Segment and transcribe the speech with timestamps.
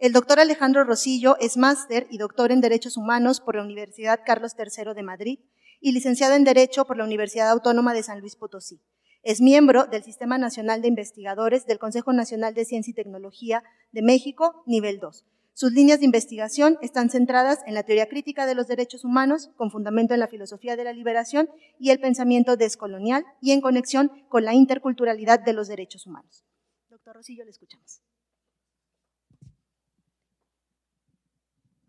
[0.00, 4.52] El doctor Alejandro Rosillo es máster y doctor en Derechos Humanos por la Universidad Carlos
[4.56, 5.40] III de Madrid
[5.80, 8.80] y licenciado en Derecho por la Universidad Autónoma de San Luis Potosí.
[9.24, 14.02] Es miembro del Sistema Nacional de Investigadores del Consejo Nacional de Ciencia y Tecnología de
[14.02, 15.24] México, nivel 2.
[15.52, 19.72] Sus líneas de investigación están centradas en la teoría crítica de los derechos humanos, con
[19.72, 24.44] fundamento en la filosofía de la liberación y el pensamiento descolonial, y en conexión con
[24.44, 26.44] la interculturalidad de los derechos humanos.
[26.88, 28.00] Doctor Rosillo, le escuchamos.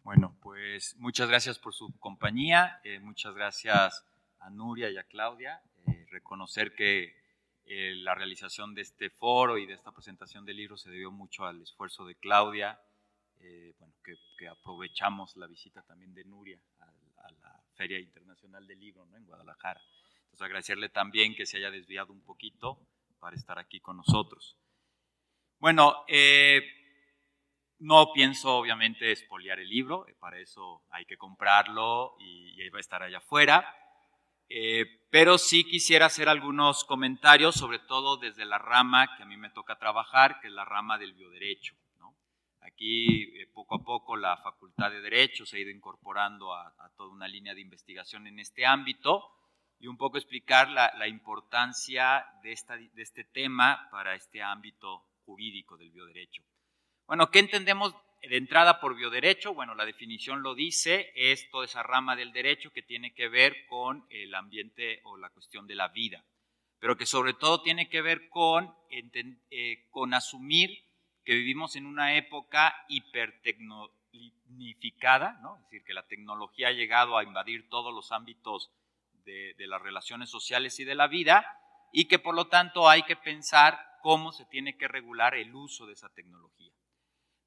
[0.10, 4.04] Bueno, pues muchas gracias por su compañía, eh, muchas gracias
[4.40, 5.62] a Nuria y a Claudia.
[5.86, 7.16] Eh, reconocer que
[7.66, 11.46] eh, la realización de este foro y de esta presentación del libro se debió mucho
[11.46, 12.82] al esfuerzo de Claudia,
[13.78, 19.16] bueno, que, aprovechamos la visita también de Nuria a, la Feria Internacional del Libro ¿no?
[19.16, 19.80] en Guadalajara.
[20.24, 22.80] Entonces agradecerle también que se haya desviado un poquito
[23.20, 24.58] para estar aquí con nosotros.
[25.60, 26.79] Bueno, eh,
[27.80, 32.82] no pienso obviamente espoliar el libro, eh, para eso hay que comprarlo y, va a
[32.82, 33.76] estar allá afuera.
[34.48, 39.38] Eh, pero sí quisiera hacer algunos comentarios, sobre todo desde la rama que a mí
[39.38, 41.76] me toca trabajar, que es la rama del bioderecho.
[42.62, 47.10] Aquí, eh, poco a poco, la Facultad de Derecho se ha ido incorporando a, toda
[47.10, 49.24] una línea de investigación en este ámbito
[49.80, 52.56] y un poco explicar la, importancia de,
[52.94, 56.44] de este tema para este ámbito jurídico del bioderecho.
[57.10, 59.56] Bueno, ¿qué entendemos de entrada por bioderecho?
[59.56, 63.66] Bueno, la definición lo dice, es toda esa rama del derecho que tiene que ver
[63.66, 66.24] con el ambiente o la cuestión de la vida,
[66.78, 70.86] pero que sobre todo tiene que ver con, eh, con asumir
[71.26, 75.56] que vivimos en una época hipertecnificada, ¿no?
[75.56, 78.72] es decir, que la tecnología ha llegado a invadir todos los ámbitos
[79.26, 81.60] de, de las relaciones sociales y de la vida,
[81.92, 85.88] y que por lo tanto hay que pensar cómo se tiene que regular el uso
[85.88, 86.72] de esa tecnología.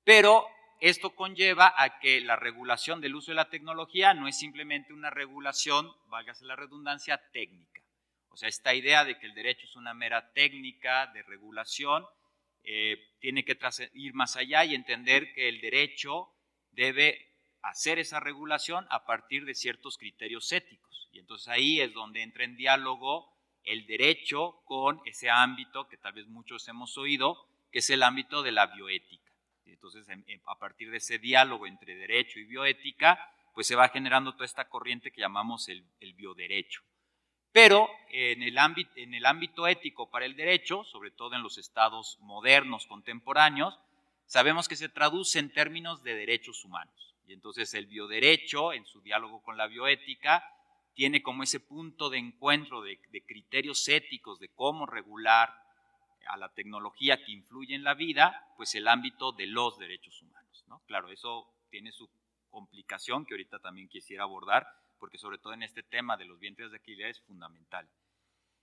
[0.05, 0.47] Pero
[0.81, 5.11] esto conlleva a que la regulación del uso de la tecnología no es simplemente una
[5.11, 7.81] regulación, válgase la redundancia, técnica.
[8.31, 12.05] O sea, esta idea de que el derecho es una mera técnica de regulación
[12.65, 13.59] eh, tiene que
[13.95, 16.29] ir más allá y entender que el derecho
[16.71, 17.29] debe
[17.61, 21.09] hacer esa regulación a partir de ciertos criterios éticos.
[21.13, 23.33] Y entonces ahí es donde entra en diálogo
[23.65, 28.43] el derecho con ese ámbito que tal vez muchos hemos oído, que es el ámbito
[28.43, 29.32] de la bioética.
[29.83, 30.07] Entonces,
[30.47, 33.19] a partir de ese diálogo entre derecho y bioética,
[33.53, 35.85] pues se va generando toda esta corriente que llamamos el,
[36.15, 36.83] bioderecho.
[37.51, 43.77] Pero en el, ámbito, ético para el derecho, sobre todo en los estados modernos, contemporáneos,
[44.25, 47.17] sabemos que se traduce en términos de derechos humanos.
[47.27, 50.45] Y entonces el bioderecho, en su diálogo con la bioética,
[50.95, 55.62] tiene como ese punto de encuentro de criterios éticos de cómo regular
[56.29, 60.65] a la tecnología que influye en la vida, pues el ámbito de los derechos humanos.
[60.67, 60.81] ¿no?
[60.87, 62.09] Claro, eso tiene su
[62.51, 64.67] complicación que ahorita también quisiera abordar,
[64.99, 67.89] porque sobre todo en este tema de los vientres de alquiler es fundamental.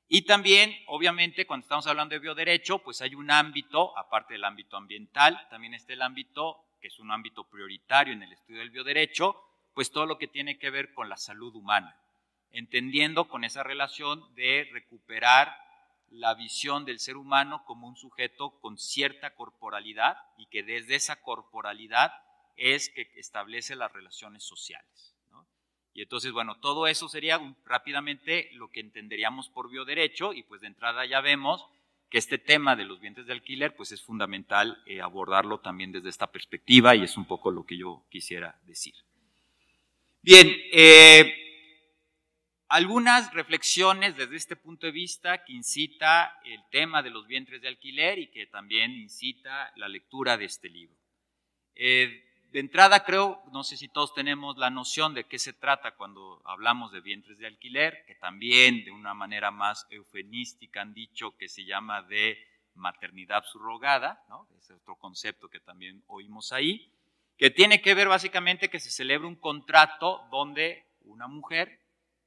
[0.07, 4.75] Y también, obviamente, cuando estamos hablando de bioderecho, pues hay un ámbito, aparte del ámbito
[4.75, 9.39] ambiental, también está el ámbito, que es un ámbito prioritario en el estudio del bioderecho,
[9.73, 11.95] pues todo lo que tiene que ver con la salud humana,
[12.51, 15.55] entendiendo con esa relación de recuperar
[16.11, 21.21] la visión del ser humano como un sujeto con cierta corporalidad y que desde esa
[21.21, 22.11] corporalidad
[22.57, 25.15] es que establece las relaciones sociales.
[25.93, 30.67] Y entonces, bueno, todo eso sería rápidamente lo que entenderíamos por bioderecho y pues de
[30.67, 31.65] entrada ya vemos
[32.09, 36.09] que este tema de los vientres de alquiler pues es fundamental eh, abordarlo también desde
[36.09, 38.95] esta perspectiva y es un poco lo que yo quisiera decir.
[40.21, 41.38] Bien, eh,
[42.69, 47.67] algunas reflexiones desde este punto de vista que incita el tema de los vientres de
[47.67, 50.95] alquiler y que también incita la lectura de este libro.
[51.75, 55.95] Eh, de entrada creo, no sé si todos tenemos la noción de qué se trata
[55.95, 61.35] cuando hablamos de vientres de alquiler, que también de una manera más eufemística han dicho
[61.37, 62.37] que se llama de
[62.75, 64.47] maternidad subrogada, ¿no?
[64.59, 66.91] es otro concepto que también oímos ahí,
[67.37, 71.78] que tiene que ver básicamente que se celebra un contrato donde una mujer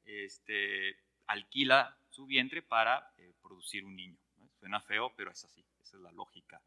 [0.05, 0.97] este,
[1.27, 4.19] alquila su vientre para eh, producir un niño.
[4.59, 6.63] Suena feo, pero es así, esa es la lógica.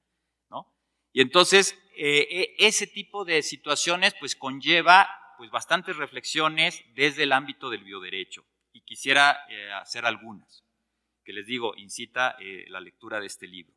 [0.50, 0.74] ¿no?
[1.14, 7.32] Y entonces, eh, e, ese tipo de situaciones pues conlleva pues bastantes reflexiones desde el
[7.32, 8.46] ámbito del bioderecho.
[8.74, 10.66] Y quisiera eh, hacer algunas,
[11.24, 12.38] que les digo, incita
[12.68, 13.74] la lectura de este libro,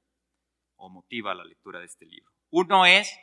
[0.77, 2.33] o motiva la lectura de este libro.
[2.51, 3.17] Uno es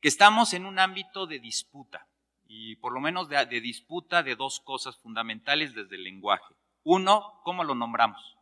[0.00, 2.06] que estamos en un ámbito de disputa
[2.54, 6.54] y por lo menos de, disputa de dos cosas fundamentales desde el lenguaje.
[6.82, 8.36] Uno, ¿cómo lo nombramos?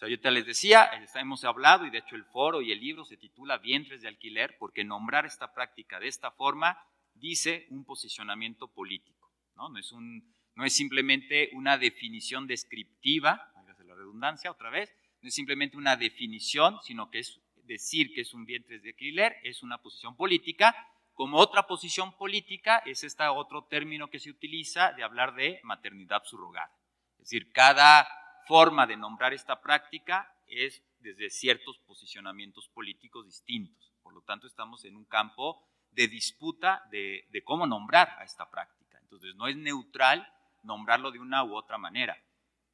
[0.00, 3.04] sea, yo te les decía, hemos hablado y de hecho el foro y el libro
[3.04, 6.78] se titula Vientres de alquiler porque nombrar esta práctica de esta forma
[7.14, 9.68] dice un posicionamiento político, ¿no?
[9.68, 14.90] No es, un, no es simplemente una definición descriptiva, hágase la redundancia otra vez,
[15.20, 19.36] no es simplemente una definición, sino que es decir que es un vientre de alquiler,
[19.44, 20.74] es una posición política.
[21.20, 26.22] Como otra posición política es este otro término que se utiliza de hablar de maternidad
[26.24, 26.72] subrogada.
[27.18, 28.08] Es decir, cada
[28.46, 33.92] forma de nombrar esta práctica es desde ciertos posicionamientos políticos distintos.
[34.02, 38.96] Por lo tanto, estamos en un campo de disputa de, cómo nombrar a esta práctica.
[39.02, 40.26] Entonces, no es neutral
[40.62, 42.16] nombrarlo de una u otra manera.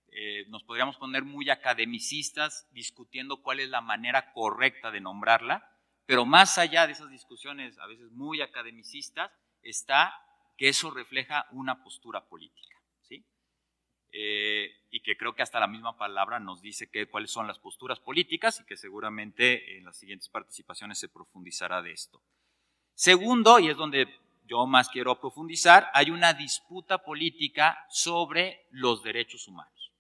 [0.06, 5.68] Eh, nos podríamos poner muy academicistas discutiendo cuál es la manera correcta de nombrarla,
[6.06, 9.30] pero más allá de esas discusiones a veces muy academicistas
[9.62, 10.14] está
[10.56, 12.76] que eso refleja una postura política.
[14.18, 17.58] Eh, y que creo que hasta la misma palabra nos dice que, cuáles son las
[17.58, 22.22] posturas políticas y que seguramente en las siguientes participaciones se profundizará de esto.
[22.94, 24.08] Segundo, y es donde
[24.46, 29.92] yo más quiero profundizar, hay una disputa política sobre los derechos humanos.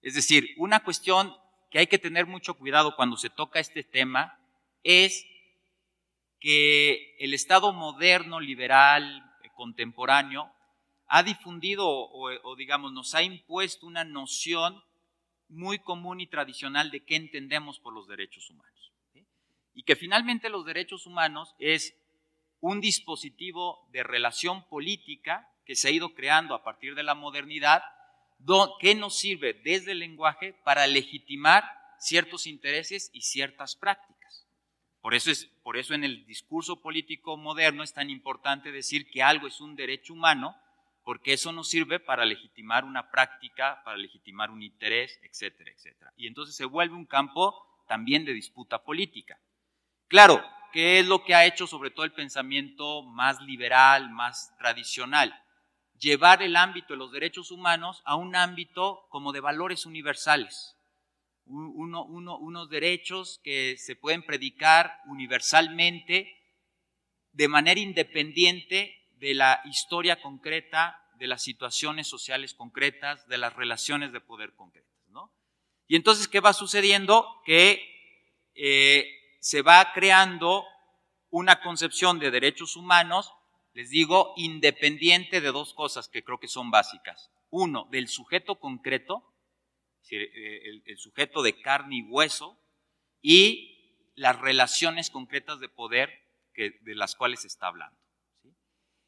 [0.00, 1.34] Es decir, una cuestión
[1.70, 4.38] que hay que tener mucho cuidado cuando se toca este tema
[4.84, 5.26] es
[6.38, 10.52] que el Estado moderno, liberal, contemporáneo,
[11.06, 14.82] ha difundido o, digamos nos ha impuesto una noción
[15.48, 18.92] muy común y tradicional de qué entendemos por los derechos humanos.
[19.74, 21.96] Y que finalmente los derechos humanos es
[22.60, 27.82] un dispositivo de relación política que se ha ido creando a partir de la modernidad,
[28.80, 31.64] que nos sirve desde el lenguaje para legitimar
[31.98, 34.13] ciertos intereses y ciertas prácticas.
[35.04, 39.22] Por eso, es, por eso en el discurso político moderno es tan importante decir que
[39.22, 40.56] algo es un derecho humano,
[41.04, 46.10] porque eso nos sirve para legitimar una práctica, para legitimar un interés, etcétera, etcétera.
[46.16, 49.38] Y entonces se vuelve un campo también de disputa política.
[50.08, 50.42] Claro,
[50.72, 55.38] ¿qué es lo que ha hecho sobre todo el pensamiento más liberal, más tradicional?
[55.98, 60.78] Llevar el ámbito de los derechos humanos a un ámbito como de valores universales,
[61.46, 66.34] unos derechos que se pueden predicar universalmente
[67.32, 74.12] de manera independiente de la historia concreta, de las situaciones sociales concretas, de las relaciones
[74.12, 74.90] de poder concretas.
[75.08, 75.32] ¿no?
[75.86, 77.26] Y entonces, ¿qué va sucediendo?
[77.44, 77.82] Que
[78.54, 79.06] eh,
[79.40, 80.64] se va creando
[81.30, 83.32] una concepción de derechos humanos,
[83.72, 87.30] les digo, independiente de dos cosas que creo que son básicas.
[87.50, 89.33] Uno, del sujeto concreto,
[90.10, 92.58] eh, el, sujeto de carne y hueso,
[93.22, 96.22] y las relaciones concretas de poder
[96.54, 97.98] de las cuales se está hablando.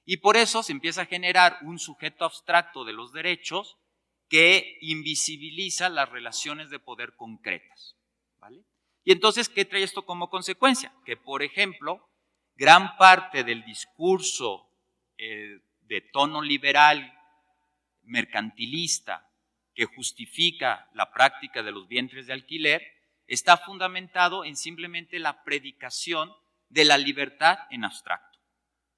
[0.04, 3.76] Y por eso se empieza a generar un sujeto abstracto de los derechos
[4.28, 7.96] que invisibiliza las relaciones de poder concretas.
[9.04, 10.92] Y entonces, ¿qué trae esto como consecuencia?
[11.04, 12.08] Que, por ejemplo,
[12.56, 14.68] gran parte del discurso
[15.18, 17.12] eh, de tono liberal,
[18.02, 19.25] mercantilista,
[19.76, 22.82] que justifica la práctica de los vientres de alquiler,
[23.26, 26.32] está fundamentado en simplemente la predicación
[26.70, 28.38] de la libertad en abstracto.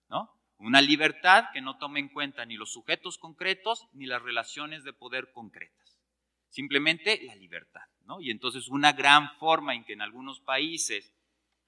[0.09, 0.33] ¿no?
[0.57, 4.93] Una libertad que no tome en cuenta ni los sujetos concretos ni las relaciones de
[4.93, 5.99] poder concretas.
[6.49, 7.83] Simplemente la libertad.
[8.05, 8.21] ¿no?
[8.21, 11.13] Y entonces una gran forma en que en algunos países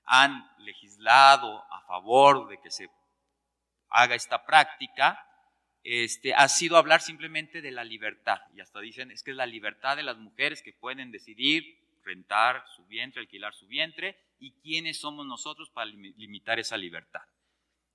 [0.04, 2.88] han legislado a favor de que se
[3.88, 5.18] haga esta práctica,
[5.84, 8.40] este, ha sido hablar simplemente de la libertad.
[8.54, 12.64] Y hasta dicen, es que es la libertad de las mujeres que pueden decidir rentar
[12.76, 17.22] su vientre, alquilar su vientre, y quiénes somos nosotros para limitar esa libertad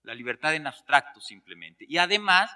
[0.06, 1.86] la libertad en abstracto simplemente.
[1.88, 2.56] Y además,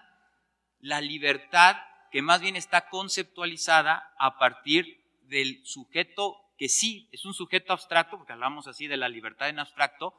[0.79, 1.77] la libertad
[2.11, 8.17] que más bien está conceptualizada a partir del sujeto que sí es un sujeto abstracto,
[8.17, 10.13] porque hablamos así de la libertad en abstracto,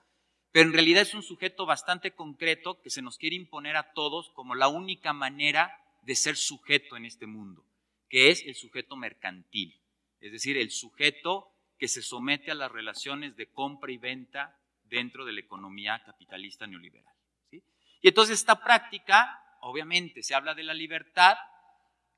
[0.53, 4.31] pero en realidad es un sujeto bastante concreto que se nos quiere imponer a todos
[4.31, 7.65] como la única manera de ser sujeto en este mundo,
[8.09, 9.81] que es el sujeto mercantil,
[10.21, 15.25] es decir, el sujeto que se somete a las relaciones de compra y venta dentro
[15.25, 17.15] de la economía capitalista neoliberal.
[17.53, 21.37] Y entonces esta práctica, obviamente, se habla de la libertad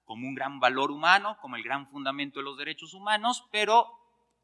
[0.04, 3.86] como un gran valor humano, como el gran fundamento de los derechos humanos, pero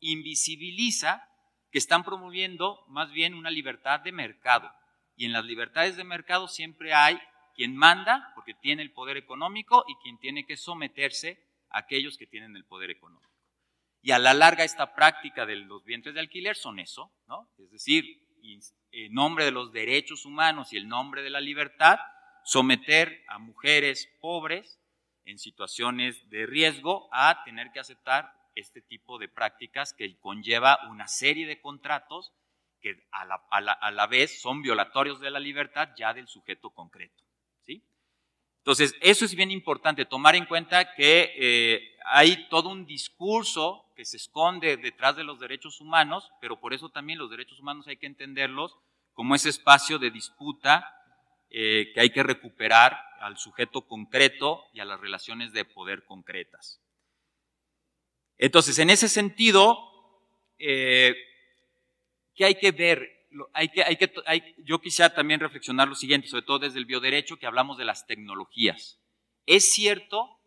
[0.00, 1.27] invisibiliza
[1.71, 4.73] que están promoviendo más bien una libertad de mercado.
[5.17, 7.21] Y en las libertades de mercado siempre hay
[7.55, 12.27] quien manda, porque tiene el poder económico, y quien tiene que someterse a aquellos que
[12.27, 13.29] tienen el poder económico.
[14.01, 17.51] Y a la larga esta práctica de los vientres de alquiler son eso, ¿no?
[17.59, 18.05] Es decir,
[18.93, 21.99] en nombre de los derechos humanos y el nombre de la libertad,
[22.45, 24.81] someter a mujeres pobres
[25.25, 31.09] en situaciones de riesgo a tener que aceptar este tipo de prácticas que conlleva una
[31.09, 32.33] serie de contratos
[32.81, 37.25] que a la, a la, vez son violatorios de la libertad ya del sujeto concreto.
[37.67, 37.85] ¿sí?
[38.59, 44.05] Entonces, eso es bien importante, tomar en cuenta que eh, hay todo un discurso que
[44.05, 47.97] se esconde detrás de los derechos humanos, pero por eso también los derechos humanos hay
[47.97, 48.77] que entenderlos
[49.12, 50.95] como ese espacio de disputa
[51.50, 56.81] eh, que hay que recuperar al sujeto concreto y a las relaciones de poder concretas.
[58.38, 59.78] Entonces, en ese sentido,
[60.59, 61.14] eh,
[62.35, 63.26] ¿qué hay que ver?
[63.52, 64.12] Hay que, hay que,
[64.59, 68.07] yo quisiera también reflexionar lo siguiente, sobre todo desde el bioderecho, que hablamos de las
[68.07, 69.00] tecnologías.
[69.45, 70.38] Es cierto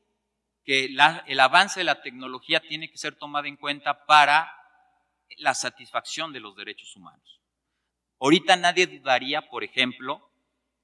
[0.63, 4.55] que el avance de la tecnología tiene que ser tomado en cuenta para
[5.37, 7.41] la satisfacción de los derechos humanos.
[8.19, 10.29] Ahorita nadie dudaría, por ejemplo,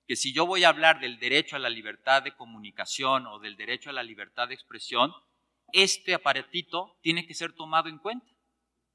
[0.07, 3.57] que si yo voy a hablar del derecho a la libertad de comunicación o del
[3.57, 5.13] derecho a la libertad de expresión,
[5.74, 8.27] este aparatito tiene que ser tomado en cuenta.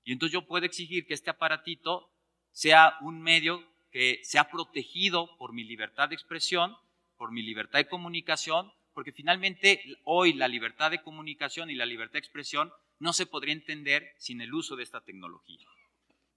[0.04, 2.10] Y entonces yo puedo exigir que este aparatito
[2.50, 6.76] sea un medio que sea protegido por mi libertad de expresión,
[7.16, 12.14] por mi libertad de comunicación, porque finalmente hoy la libertad de comunicación y la libertad
[12.14, 15.66] de expresión no se podría entender sin el uso de esta tecnología.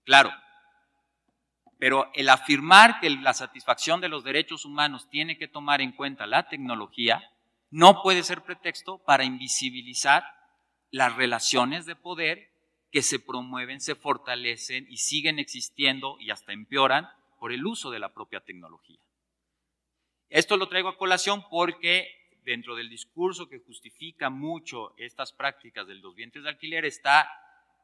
[0.04, 0.32] Claro,
[1.78, 6.26] pero el afirmar que la satisfacción de los derechos humanos tiene que tomar en cuenta
[6.26, 7.24] la tecnología
[7.76, 10.24] no puede ser pretexto para invisibilizar
[10.92, 12.50] las relaciones de poder
[12.90, 18.00] que se promueven, se fortalecen y siguen existiendo y hasta empeoran por el uso de
[18.00, 19.02] la propia tecnología.
[20.30, 22.08] Esto lo traigo a colación porque
[22.46, 27.30] dentro del discurso que justifica mucho estas prácticas de los vientres de alquiler está,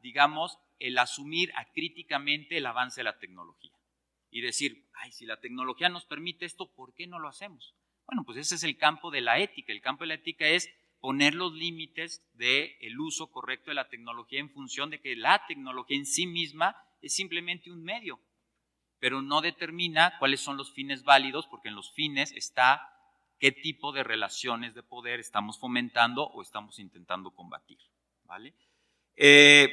[0.02, 3.74] digamos, el asumir acríticamente el avance de la tecnología
[4.30, 7.76] y decir, ay, si la tecnología nos permite esto, ¿por qué no lo hacemos?
[8.12, 9.72] Bueno, pues ese es el campo de la ética.
[9.72, 13.88] El campo de la ética es poner los límites del el uso correcto de la
[13.88, 18.20] tecnología en función de que la tecnología en sí misma es simplemente un medio,
[19.00, 22.86] pero no determina cuáles son los fines válidos, porque en los fines está
[23.40, 27.80] qué tipo de relaciones de poder estamos fomentando o estamos intentando combatir.
[28.26, 28.54] ¿vale?
[29.16, 29.70] Eh,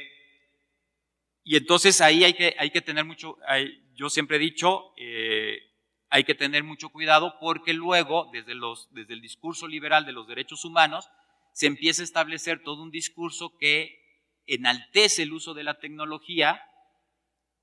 [1.43, 3.37] y entonces ahí hay que, hay que tener mucho,
[3.95, 5.68] yo siempre he dicho, eh,
[6.09, 11.09] hay que tener mucho cuidado porque luego, desde, el discurso liberal de los derechos humanos,
[11.53, 13.99] se empieza a establecer todo un discurso que
[14.47, 16.63] enaltece el uso de la tecnología,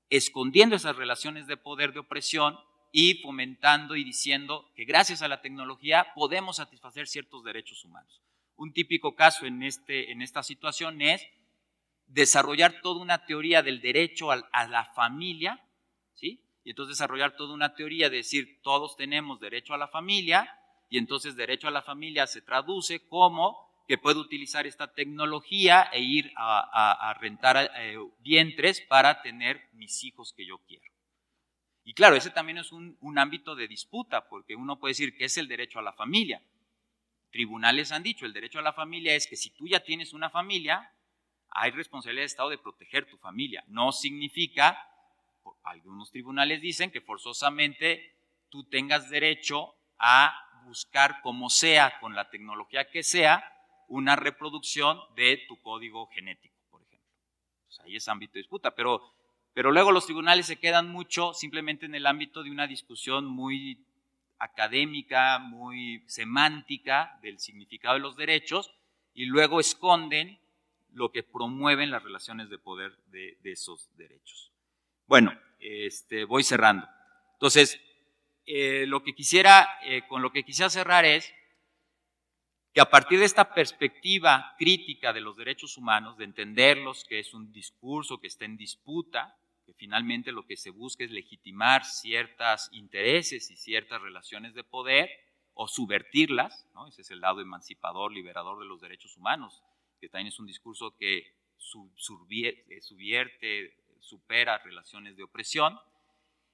[0.09, 2.57] escondiendo esas relaciones de poder, de opresión,
[2.91, 8.21] y fomentando y diciendo que gracias a la tecnología podemos satisfacer ciertos derechos humanos.
[8.55, 11.27] Un típico caso en, este, esta situación es
[12.07, 15.61] desarrollar toda una teoría del derecho a la familia,
[16.13, 16.46] ¿sí?
[16.67, 20.53] Y entonces desarrollar toda una teoría de decir todos tenemos derecho a la familia
[20.89, 23.57] y entonces derecho a la familia se traduce como
[23.87, 30.33] que puedo utilizar esta tecnología e ir a, rentar eh, vientres para tener mis hijos
[30.35, 30.83] que yo quiero.
[31.85, 35.37] Y claro, ese también es un, ámbito de disputa, porque uno puede decir que es
[35.37, 36.41] el derecho a la familia.
[37.31, 40.29] Tribunales han dicho, el derecho a la familia es que si tú ya tienes una
[40.29, 40.91] familia,
[41.47, 43.63] hay responsabilidad de Estado de proteger tu familia.
[43.67, 44.77] No significa,
[45.63, 48.15] algunos tribunales dicen que forzosamente
[48.49, 50.33] tú tengas derecho a
[50.65, 53.43] buscar como sea, con la tecnología que sea,
[53.87, 57.09] una reproducción de tu código genético, por ejemplo.
[57.65, 59.13] Pues ahí es ámbito de disputa, pero
[59.57, 63.83] pero luego los tribunales se quedan mucho simplemente en el ámbito de una discusión muy
[64.37, 68.71] académica, muy semántica del significado de los derechos
[69.15, 70.39] y luego esconden
[70.93, 74.51] lo que promueven las relaciones de poder de, esos derechos.
[75.07, 76.85] Bueno, este, voy cerrando.
[77.33, 77.79] Entonces,
[78.45, 81.33] eh, lo que quisiera, eh, con lo que quisiera cerrar es
[82.73, 87.33] que a partir de esta perspectiva crítica de los derechos humanos, de entenderlos que es
[87.33, 92.67] un discurso que está en disputa, que finalmente lo que se busca es legitimar ciertos
[92.73, 95.09] intereses y ciertas relaciones de poder
[95.53, 96.87] o subvertirlas, ¿no?
[96.87, 99.63] ese es el lado emancipador, liberador de los derechos humanos,
[99.99, 105.79] que también es un discurso que eh, subvierte, supera relaciones de opresión.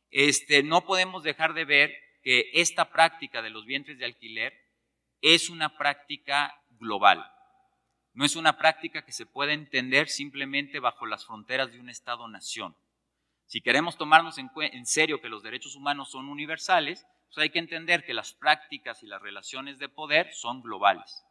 [0.10, 4.53] Este, no podemos dejar de ver que esta práctica de los vientres de alquiler
[5.22, 7.29] es una práctica global.
[8.13, 12.75] No es una práctica que se pueda entender simplemente bajo las fronteras de un Estado-nación.
[13.45, 18.05] Si queremos tomarnos en, serio que los derechos humanos son universales, pues hay que entender
[18.05, 21.25] que las prácticas y las relaciones de poder son globales.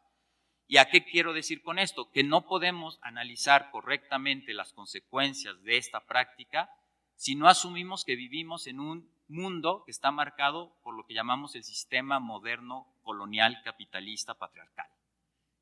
[0.72, 2.10] ¿Y a qué quiero decir con esto?
[2.10, 6.70] Que no podemos analizar correctamente las consecuencias de esta práctica
[7.14, 11.54] si no asumimos que vivimos en un mundo que está marcado por lo que llamamos
[11.56, 14.86] el sistema moderno colonial capitalista patriarcal.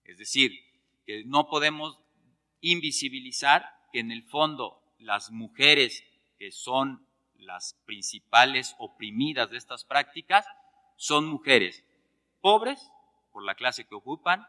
[0.04, 0.52] Es decir,
[1.04, 1.98] que no podemos
[2.60, 6.04] invisibilizar que en el fondo las mujeres
[6.38, 10.46] que son las principales oprimidas de estas prácticas
[10.94, 11.84] son mujeres
[12.40, 12.92] pobres
[13.32, 14.46] por la clase que ocupan,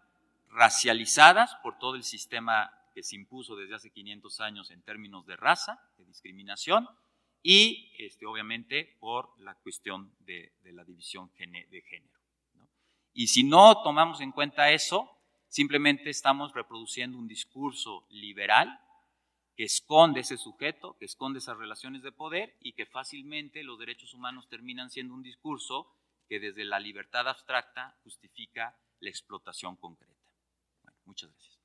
[0.51, 5.37] racializadas por todo el sistema que se impuso desde hace 500 años en términos de
[5.37, 6.87] raza, de discriminación,
[7.41, 12.19] y este, obviamente por la cuestión de, la división de género.
[13.13, 15.09] Y si no tomamos en cuenta eso,
[15.47, 18.79] simplemente estamos reproduciendo un discurso liberal
[19.55, 24.13] que esconde ese sujeto, que esconde esas relaciones de poder y que fácilmente los derechos
[24.13, 25.93] humanos terminan siendo un discurso
[26.29, 30.10] que desde la libertad abstracta justifica la explotación concreta.
[31.05, 31.61] Muchas gracias.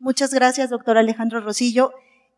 [0.00, 1.92] Muchas gracias, doctor Alejandro Rosillo.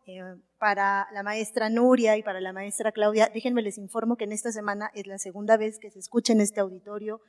[0.07, 0.19] Eh,
[0.57, 4.51] para la maestra Nuria y para la maestra Claudia, déjenme les informo que en esta
[4.51, 7.21] semana es la segunda vez que se escucha en este auditorio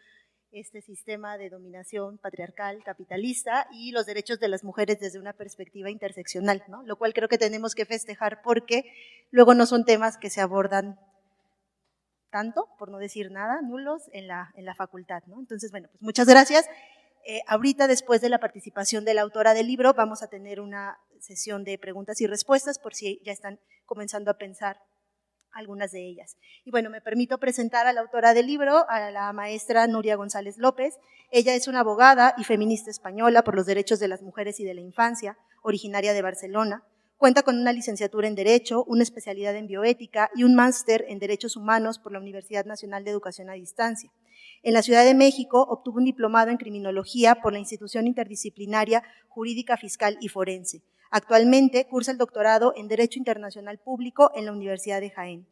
[0.52, 5.90] este sistema de dominación patriarcal, capitalista y los derechos de las mujeres desde una perspectiva
[5.90, 6.82] interseccional, ¿no?
[6.82, 8.85] lo cual creo que tenemos que festejar porque
[9.30, 10.99] luego no son temas que se abordan
[12.33, 15.23] tanto, por no decir nada, nulos en la, en la facultad.
[15.27, 15.39] ¿no?
[15.39, 16.67] Entonces, bueno, pues muchas gracias.
[17.25, 20.99] Eh, ahorita, después de la participación de la autora del libro, vamos a tener una
[21.21, 24.81] sesión de preguntas y respuestas por si ya están comenzando a pensar
[25.53, 26.37] algunas de ellas.
[26.65, 30.57] Y bueno, me permito presentar a la autora del libro, a la maestra Nuria González
[30.59, 30.99] López.
[31.31, 34.75] Ella es una abogada y feminista española por los derechos de las mujeres y de
[34.75, 36.85] la infancia, originaria de Barcelona.
[37.23, 41.57] Cuenta con una licenciatura en Derecho, una especialidad en Bioética y un máster en Derechos
[41.57, 44.11] Humanos por la Universidad Nacional de Educación a Distancia.
[44.64, 49.76] En la Ciudad de México obtuvo un diplomado en Criminología por la Institución Interdisciplinaria Jurídica
[49.76, 50.83] Fiscal y Forense.
[51.12, 55.47] Actualmente cursa el doctorado en Derecho Internacional Público en la Universidad de Jaén.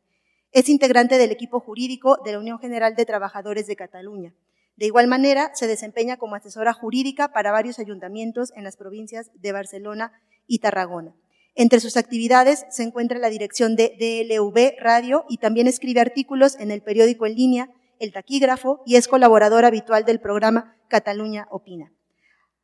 [0.51, 4.35] Es integrante del equipo jurídico de la Unión General de Trabajadores de Cataluña.
[4.75, 9.53] De igual manera, se desempeña como asesora jurídica para varios ayuntamientos en las provincias de
[9.53, 11.15] Barcelona y Tarragona.
[11.55, 16.71] Entre sus actividades se encuentra la dirección de DLV Radio y también escribe artículos en
[16.71, 21.93] el periódico en línea el taquígrafo y es colaborador habitual del programa Cataluña Opina.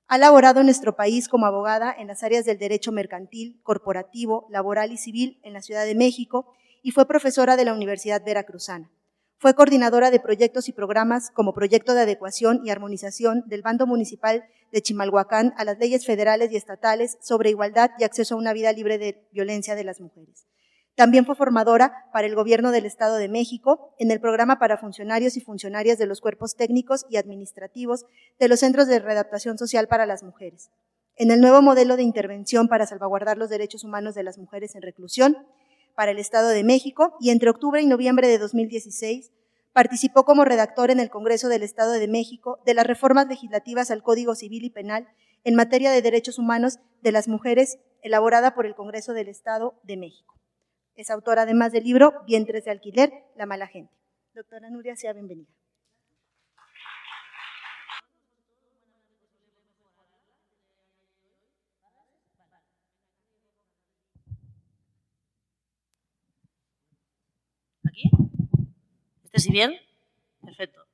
[0.09, 4.93] Ha laborado en nuestro país como abogada en las áreas del derecho mercantil, corporativo, laboral
[4.93, 8.91] y civil en la Ciudad de México y fue profesora de la Universidad Veracruzana.
[9.39, 14.45] Fue coordinadora de proyectos y programas como proyecto de adecuación y armonización del bando municipal
[14.73, 18.73] de Chimalhuacán a las leyes federales y estatales sobre igualdad y acceso a una vida
[18.73, 20.47] libre de violencia de las mujeres.
[20.95, 25.37] También fue formadora para el Gobierno del Estado de México en el programa para funcionarios
[25.37, 28.07] y funcionarias de los cuerpos técnicos y administrativos
[28.39, 30.71] de los Centros de Readaptación Social para las Mujeres.
[31.15, 34.83] En el nuevo modelo de intervención para salvaguardar los derechos humanos de las mujeres en
[34.83, 35.37] reclusión
[35.97, 39.33] para el Estado de México y entre octubre y noviembre de 2016
[39.73, 44.03] participó como redactor en el Congreso del Estado de México de las reformas legislativas al
[44.03, 45.09] Código Civil y Penal
[45.43, 49.97] en materia de derechos humanos de las mujeres elaborada por el Congreso del Estado de
[49.97, 50.39] México.
[50.95, 53.93] Es autora además del libro Vientres de alquiler, la mala gente.
[54.35, 55.51] Doctora Nuria, sea bienvenida.
[67.97, 68.11] ¿Aquí?
[69.25, 69.75] ¿Este sí bien?
[70.45, 70.87] Perfecto.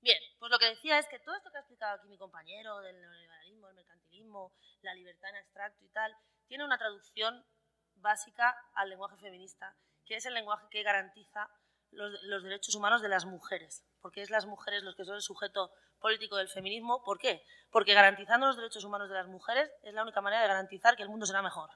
[0.00, 2.80] Bien, pues lo que decía es que todo esto que ha explicado aquí mi compañero
[2.80, 6.12] del neoliberalismo, el mercantilismo, la libertad en abstracto y tal,
[6.48, 7.46] tiene una traducción
[7.94, 11.48] básica al lenguaje feminista, que es el lenguaje que garantiza
[11.92, 15.70] los, derechos humanos de las mujeres, porque es las mujeres los que son el sujeto
[16.00, 17.04] político del feminismo.
[17.04, 17.44] ¿Por qué?
[17.70, 21.04] Porque garantizando los derechos humanos de las mujeres es la única manera de garantizar que
[21.04, 21.70] el mundo será mejor.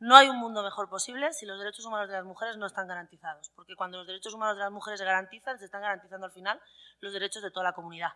[0.00, 2.88] No hay un mundo mejor posible si los derechos humanos de las mujeres no están
[2.88, 6.32] garantizados, porque cuando los derechos humanos de las mujeres se garantizan, se están garantizando al
[6.32, 6.58] final
[7.00, 8.12] los derechos de toda la comunidad,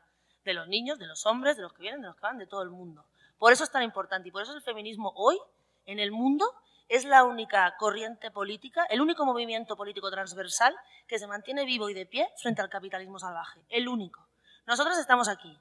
[0.47, 2.47] de los niños, de los hombres, de los que vienen, de los que van, de
[2.47, 3.05] todo el mundo.
[3.39, 5.39] Por eso es tan importante y por eso el feminismo hoy
[5.85, 6.51] en el mundo
[6.89, 10.75] es la única corriente política, el único movimiento político transversal
[11.07, 13.61] que se mantiene vivo y de pie frente al capitalismo salvaje.
[13.69, 14.27] El único.
[14.67, 15.55] Nosotros estamos aquí,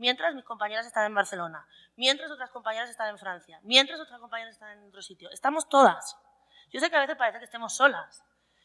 [0.00, 4.54] mientras mis compañeras están en Barcelona, mientras otras compañeras están en Francia, mientras otras compañeras
[4.54, 5.30] están en otro sitio.
[5.30, 6.16] Estamos todas.
[6.70, 8.24] Yo sé que a veces parece que estemos solas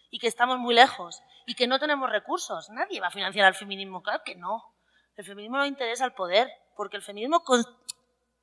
[0.09, 2.69] y que estamos muy lejos y que no tenemos recursos.
[2.69, 4.73] Nadie va a financiar al feminismo, claro que no.
[5.17, 7.43] El feminismo no interesa al poder, porque el feminismo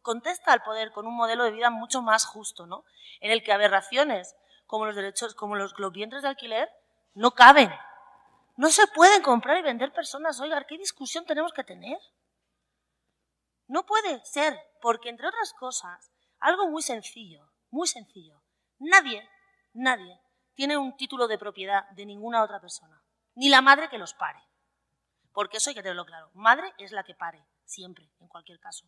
[0.02, 2.84] contesta al poder con un modelo de vida mucho más justo, ¿no?
[3.20, 6.68] En el que aberraciones como los derechos, como los, los vientres de alquiler,
[7.14, 7.72] no caben.
[8.56, 10.38] No se pueden comprar y vender personas.
[10.40, 11.98] Oiga, ¿qué discusión tenemos que tener?
[13.66, 18.42] No puede ser, porque entre otras cosas, algo muy sencillo, muy sencillo.
[18.78, 19.28] Nadie,
[19.72, 20.20] nadie
[20.54, 23.02] tiene un título de propiedad de ninguna otra persona,
[23.34, 24.40] ni la madre que los pare.
[25.32, 26.30] Porque eso hay que tenerlo claro.
[26.34, 28.86] Madre es la que pare, siempre, en cualquier caso.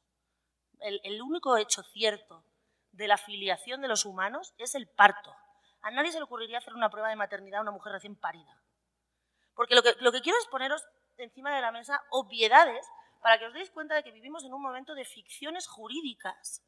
[0.81, 2.45] El, único hecho cierto
[2.93, 5.35] de la filiación de los humanos es el parto.
[5.81, 8.61] A nadie se le ocurriría hacer una prueba de maternidad a una mujer recién parida.
[9.55, 10.85] Porque lo que, lo que quiero es poneros
[11.17, 12.87] encima de la mesa obviedades
[13.25, 16.63] para que os deis cuenta de que vivimos en un momento de ficciones jurídicas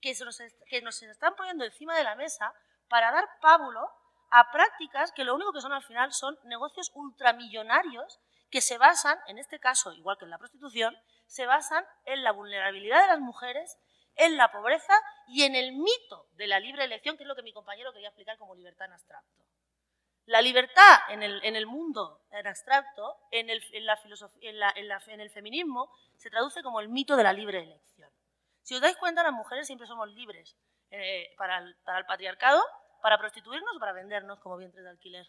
[0.00, 2.52] que, nos, que nos están poniendo encima de la mesa
[2.88, 3.88] para dar pábulo
[4.32, 8.18] a prácticas que lo único que son al final son negocios ultramillonarios
[8.50, 12.32] que se basan, en este caso, igual que en la prostitución, se basan en la
[12.32, 13.78] vulnerabilidad de las mujeres,
[14.16, 14.94] en la pobreza
[15.28, 18.08] y en el mito de la libre elección, que es lo que mi compañero quería
[18.08, 19.44] explicar como libertad en abstracto.
[20.28, 23.98] La libertad en el, mundo en abstracto, en el, en, la
[25.06, 28.10] en, el feminismo, se traduce como el mito de la libre elección.
[28.60, 30.54] Si os dais cuenta, las mujeres siempre somos libres
[30.90, 32.62] eh, para, el, para, el, patriarcado,
[33.00, 35.26] para prostituirnos o para vendernos como vientres de alquiler.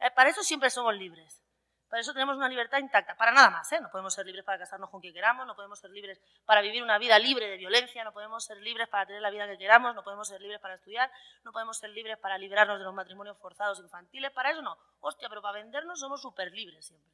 [0.00, 1.42] Eh, para eso siempre somos libres.
[1.90, 3.70] Para eso tenemos una libertad intacta, para nada más.
[3.72, 3.80] ¿eh?
[3.80, 6.84] No podemos ser libres para casarnos con quien queramos, no podemos ser libres para vivir
[6.84, 9.96] una vida libre de violencia, no podemos ser libres para tener la vida que queramos,
[9.96, 11.10] no podemos ser libres para estudiar,
[11.42, 14.30] no podemos ser libres para librarnos de los matrimonios forzados infantiles.
[14.30, 14.78] Para eso no.
[15.00, 17.12] Hostia, pero para vendernos somos súper libres siempre.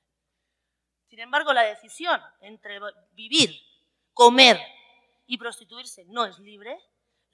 [1.09, 2.79] Sin embargo, la decisión entre
[3.13, 3.59] vivir,
[4.13, 4.61] comer
[5.25, 6.79] y prostituirse no es libre,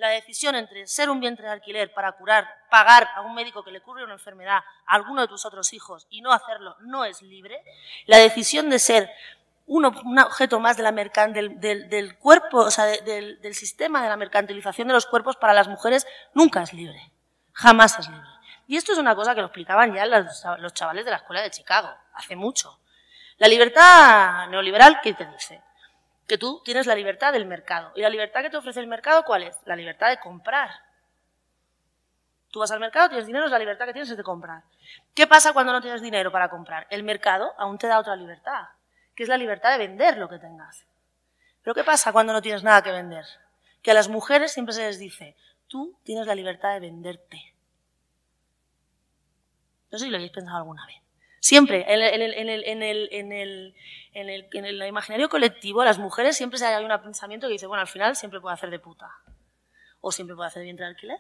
[0.03, 3.71] la decisión entre ser un vientre de alquiler para curar, pagar a un médico que
[3.71, 7.23] le cure una enfermedad a alguno de tus otros hijos y no hacerlo no es
[7.23, 7.63] libre,
[8.07, 9.09] la decisión de ser
[9.67, 14.95] un, objeto más de la del, cuerpo, o sea, del, sistema de la mercantilización de
[14.95, 17.13] los cuerpos para las mujeres nunca es libre,
[17.53, 18.27] jamás es libre.
[18.67, 21.51] Y esto es una cosa que lo explicaban ya los chavales de la escuela de
[21.53, 22.81] Chicago, hace mucho.
[23.37, 25.63] La libertad neoliberal, ¿qué te dice?
[26.27, 27.93] Que tú tienes la libertad del mercado.
[27.95, 29.57] ¿Y la libertad que te ofrece el mercado cuál es?
[29.65, 30.71] La libertad de comprar.
[32.51, 34.63] Tú vas al mercado, tienes dinero, es la libertad que tienes de comprar.
[35.15, 36.87] ¿Qué pasa cuando no tienes dinero para comprar?
[36.91, 38.67] El mercado aún te da otra libertad,
[39.15, 40.85] que es la libertad de vender lo que tengas.
[41.63, 43.25] Pero ¿qué pasa cuando no tienes nada que vender?
[43.81, 45.35] Que a las mujeres siempre se les dice,
[45.67, 47.55] tú tienes la libertad de venderte.
[49.91, 51.02] No sé si lo habéis pensado alguna vez.
[51.43, 52.03] Siempre, en
[54.15, 58.41] el, imaginario colectivo, las mujeres siempre hay un pensamiento que dice, bueno, al final siempre
[58.41, 59.11] puede hacer de puta.
[60.01, 61.19] O siempre puede hacer de vientre de alquiler.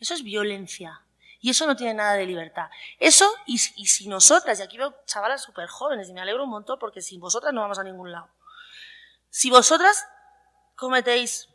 [0.00, 1.02] Eso es violencia.
[1.38, 2.70] Y eso no tiene nada de libertad.
[2.98, 6.78] Eso, y, si nosotras, y aquí veo chavalas súper jóvenes, y me alegro un montón
[6.78, 8.30] porque sin vosotras no vamos a ningún lado.
[9.28, 10.08] Si vosotras
[10.76, 11.50] cometéis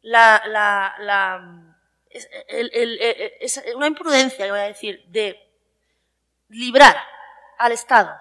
[0.00, 1.76] la, la, la,
[2.08, 5.38] es una imprudencia, voy a decir, de
[6.48, 6.96] librar
[7.58, 8.16] al Estado,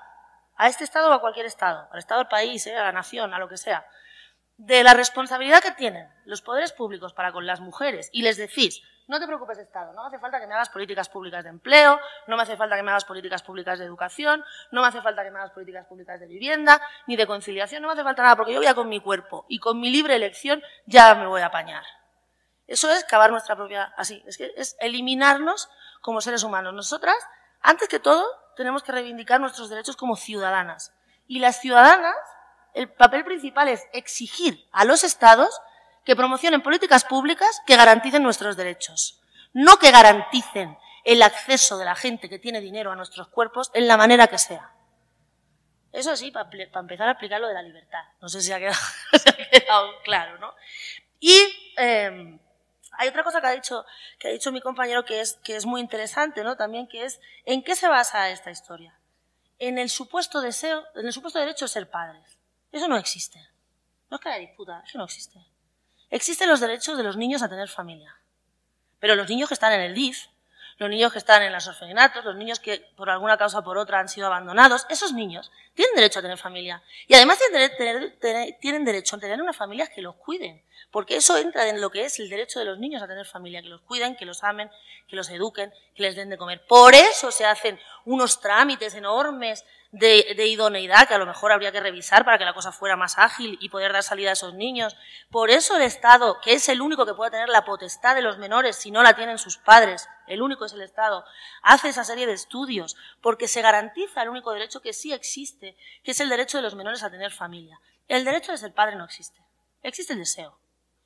[0.56, 3.34] a este Estado o a cualquier Estado, al Estado del país, eh, a la nación,
[3.34, 3.86] a lo que sea,
[4.58, 8.82] de la responsabilidad que tienen los poderes públicos para con las mujeres y les decís,
[9.08, 12.38] no te preocupes Estado, no hace falta que me hagas políticas públicas de empleo, no
[12.38, 15.30] me hace falta que me hagas políticas públicas de educación, no me hace falta que
[15.30, 18.54] me hagas políticas públicas de vivienda, ni de conciliación, no me hace falta nada, porque
[18.54, 21.48] yo voy a con mi cuerpo y con mi libre elección ya me voy a
[21.48, 21.84] apañar.
[22.68, 25.70] Eso es cavar nuestra propia, así, es que es eliminarnos
[26.02, 26.74] como seres humanos.
[26.74, 27.18] Nosotras,
[27.62, 30.94] antes que todo, tenemos que reivindicar nuestros derechos como ciudadanas.
[31.28, 32.16] Y las ciudadanas,
[32.74, 35.62] el papel principal es exigir a los estados
[36.04, 39.22] que promocionen políticas públicas que garanticen nuestros derechos,
[39.54, 43.88] no que garanticen el acceso de la gente que tiene dinero a nuestros cuerpos en
[43.88, 44.72] la manera que sea.
[45.92, 48.04] Eso sí, para, empezar a aplicar lo de la libertad.
[48.20, 48.78] No sé si ha quedado,
[50.04, 50.54] claro, ¿no?
[51.20, 52.38] Y em,
[52.98, 53.86] hay otra cosa que ha dicho,
[54.20, 56.56] que ha dicho mi compañero que es, que es muy interesante, ¿no?
[56.56, 59.00] También que es, ¿en qué se basa esta historia?
[59.60, 62.40] En el supuesto deseo, en el supuesto derecho de ser padres.
[62.72, 63.40] Eso no existe.
[64.10, 65.40] No es que haya disputa, eso no existe.
[66.10, 68.16] Existen los derechos de los niños a tener familia.
[69.00, 70.28] Pero los niños que están en el DIF,
[70.78, 73.78] los niños que están en los orfanatos, los niños que por alguna causa o por
[73.78, 76.84] otra han sido abandonados, esos niños tienen derecho a tener familia.
[77.08, 77.40] Y además
[78.60, 80.62] tienen, derecho a tener una familia que los cuiden.
[80.92, 83.62] Porque eso entra en lo que es el derecho de los niños a tener familia,
[83.62, 84.70] que los cuiden, que los amen,
[85.08, 86.66] que los eduquen, que les den de comer.
[86.68, 91.80] Por eso se hacen unos trámites enormes de, idoneidad que a lo mejor habría que
[91.80, 94.96] revisar para que la cosa fuera más ágil y poder dar salida a esos niños.
[95.32, 98.38] Por eso el Estado, que es el único que puede tener la potestad de los
[98.38, 101.26] menores si no la tienen sus padres, el único es el Estado,
[101.62, 106.12] hace esa serie de estudios porque se garantiza el único derecho que sí existe, que
[106.12, 107.80] es el derecho de los menores a tener familia.
[108.08, 109.40] El derecho de ser padre no existe.
[109.82, 110.60] Existe el deseo.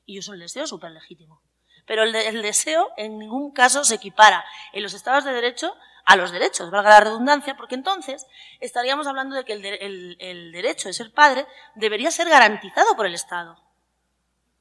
[0.05, 1.41] Y soy el deseo súper legítimo.
[1.85, 5.75] Pero el, el deseo en ningún caso se equipara en los estados de derecho
[6.09, 8.25] a los derechos, valga la redundancia, porque entonces
[8.59, 13.61] estaríamos hablando de que el, derecho de ser padre debería ser garantizado por el Estado.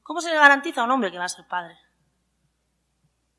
[0.03, 1.75] ¿Cómo se le garantiza a un hombre que va a ser padre?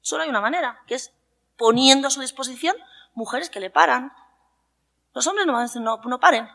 [0.00, 1.12] Solo hay una manera, que es
[1.56, 2.76] poniendo a su disposición
[3.14, 4.12] mujeres que le paran.
[5.12, 6.48] Los hombres no, no, no paren.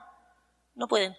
[0.76, 1.16] No pueden.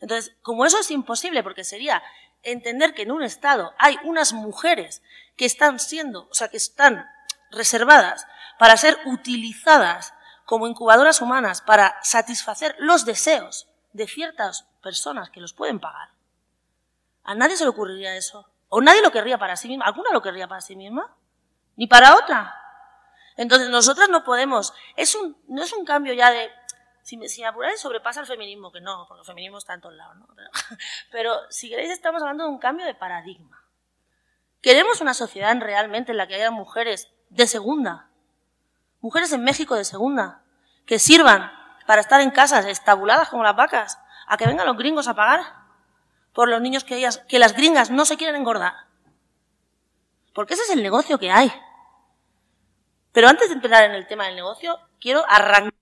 [0.00, 2.02] Entonces, como eso es imposible, porque sería
[2.42, 5.02] entender que en un Estado hay unas mujeres
[5.36, 7.06] que están siendo, o sea, que están
[7.50, 8.26] reservadas
[8.58, 15.52] para ser utilizadas como incubadoras humanas para satisfacer los deseos de ciertas personas que los
[15.52, 16.10] pueden pagar.
[17.24, 18.48] A nadie se le ocurriría eso.
[18.68, 19.84] O nadie lo querría para sí misma.
[19.86, 21.14] ¿Alguna lo querría para sí misma?
[21.76, 22.54] Ni para otra.
[23.36, 24.72] Entonces nosotras no podemos.
[24.96, 26.50] Es un, no es un cambio ya de
[27.06, 29.94] si, me, si apuráis sobrepasa el feminismo, que no, porque el feminismo está en todos
[29.94, 30.26] lados, ¿no?
[31.12, 33.62] Pero, si queréis estamos hablando de un cambio de paradigma.
[34.60, 38.08] Queremos una sociedad realmente en la que haya mujeres de segunda,
[39.00, 40.42] mujeres en México de segunda,
[40.84, 41.52] que sirvan
[41.86, 45.44] para estar en casas estabuladas como las vacas, a que vengan los gringos a pagar
[46.32, 48.74] por los niños que, ellas, que las gringas no se quieren engordar.
[50.34, 51.52] Porque ese es el negocio que hay.
[53.16, 55.72] Pero antes de empezar en el tema del negocio, quiero arrancar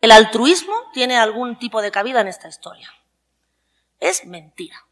[0.00, 2.92] el altruismo tiene algún tipo de cabida en esta historia.
[4.00, 4.84] Es mentira.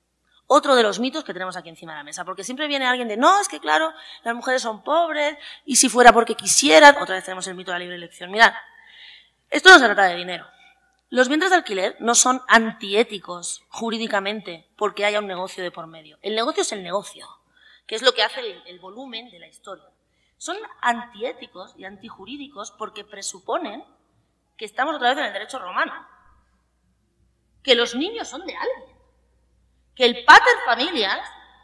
[0.47, 3.09] Otro de los mitos que tenemos aquí encima de la mesa, porque siempre viene alguien
[3.09, 7.17] de, no, es que claro, las mujeres son pobres, y si fuera porque quisieran, otra
[7.17, 8.31] vez tenemos el mito de la libre elección.
[8.31, 8.53] Mirad,
[9.49, 10.47] esto no se trata de dinero.
[11.09, 16.21] Los vientres de alquiler no son antiéticos jurídicamente porque haya un negocio de por medio.
[16.23, 17.40] El negocio es el negocio,
[17.91, 19.85] que es lo que hace el, volumen de la historia.
[20.37, 23.85] Son antiéticos y antijurídicos porque presuponen
[24.57, 25.93] que estamos otra vez en el derecho romano.
[27.65, 28.97] Que los niños son de alguien.
[29.97, 31.19] Que el pater familias,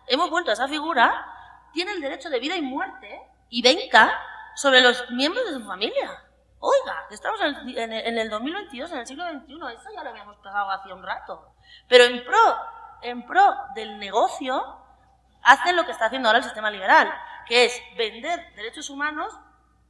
[0.09, 1.33] hemos vuelto a esa figura,
[1.73, 4.21] tiene el derecho de vida y muerte y venga
[4.57, 6.25] sobre los miembros de su familia.
[6.59, 10.93] Oiga, estamos en el, 2022, en el siglo XXI, eso ya lo habíamos pasado hace
[10.93, 11.55] un rato.
[11.87, 12.57] Pero en pro,
[13.03, 14.86] en pro del negocio,
[15.47, 17.13] hacen lo que está haciendo ahora el sistema liberal,
[17.47, 19.33] que es vender derechos humanos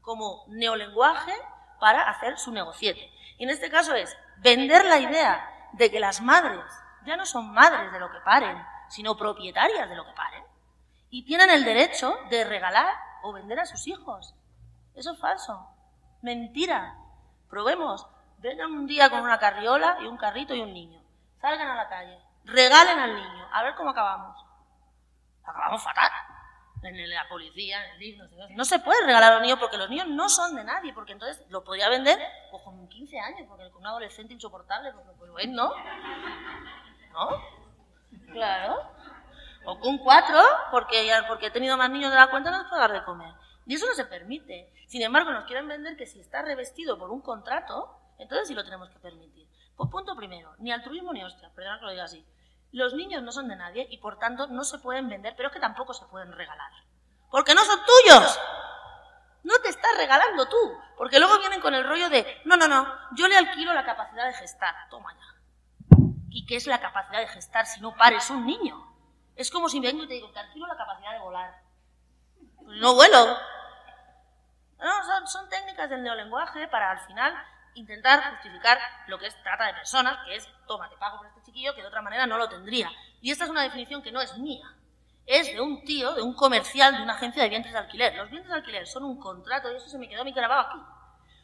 [0.03, 1.33] como neolenguaje
[1.81, 3.11] para hacer su negociete.
[3.39, 6.65] Y en este caso es vender la idea de que las madres
[7.07, 10.45] ya no son madres de lo que paren, sino propietarias de lo que paren.
[11.09, 14.35] Y tienen el derecho de regalar o vender a sus hijos.
[14.95, 15.71] Eso es falso.
[16.21, 16.97] Mentira.
[17.49, 18.07] Probemos.
[18.39, 21.01] Vengan un día con una carriola y un carrito y un niño.
[21.41, 22.21] Salgan a la calle.
[22.45, 23.49] Regalen al niño.
[23.53, 24.46] A ver cómo acabamos.
[25.47, 26.11] Acabamos fatal
[26.83, 27.81] en la policía.
[28.51, 31.13] No se puede regalar a los niños porque los niños no son de nadie, porque
[31.13, 32.19] entonces lo podría vender
[32.51, 35.73] pues, con 15 años, porque con un adolescente insoportable, pues, pues ¿no?
[37.13, 37.29] ¿No?
[38.33, 38.91] Claro.
[39.65, 42.69] O con cuatro, porque, ya, porque he tenido más niños de la cuenta, no les
[42.69, 43.35] puedo dar de comer.
[43.67, 44.73] Y eso no se permite.
[44.87, 48.65] Sin embargo, nos quieren vender que si está revestido por un contrato, entonces sí lo
[48.65, 49.49] tenemos que permitir.
[49.77, 52.25] Pues punto primero, ni altruismo ni hostia, perdón que lo diga así.
[52.77, 55.55] Los niños no son de nadie y por tanto no se pueden vender, pero es
[55.55, 56.71] que tampoco se pueden regalar.
[57.31, 58.39] Porque no son tuyos.
[59.45, 60.79] No te estás regalando tú.
[60.99, 64.27] Porque luego vienen con el rollo de, no, no, no, yo le alquilo la capacidad
[64.27, 64.75] de gestar.
[64.91, 65.97] Toma ya.
[66.29, 68.95] ¿Y qué es la capacidad de gestar si no pares un niño?
[69.37, 71.55] Es como si vengo y te digo, te alquilo la capacidad de volar.
[72.61, 73.39] No vuelo.
[74.77, 77.35] No, son, son técnicas del neolenguaje para al final
[77.77, 81.43] intentar justificar lo que es trata de personas, que es, toma, te pago por este
[81.43, 82.91] chiquillo, que de otra manera no lo tendría.
[83.21, 84.75] Y esta es una definición que no es mía,
[85.27, 88.15] es de un tío, de un comercial de una agencia de vientres de alquiler.
[88.17, 90.69] Los vientres de alquiler son un contrato, y eso se me quedó a mi grabado
[90.69, 90.79] aquí,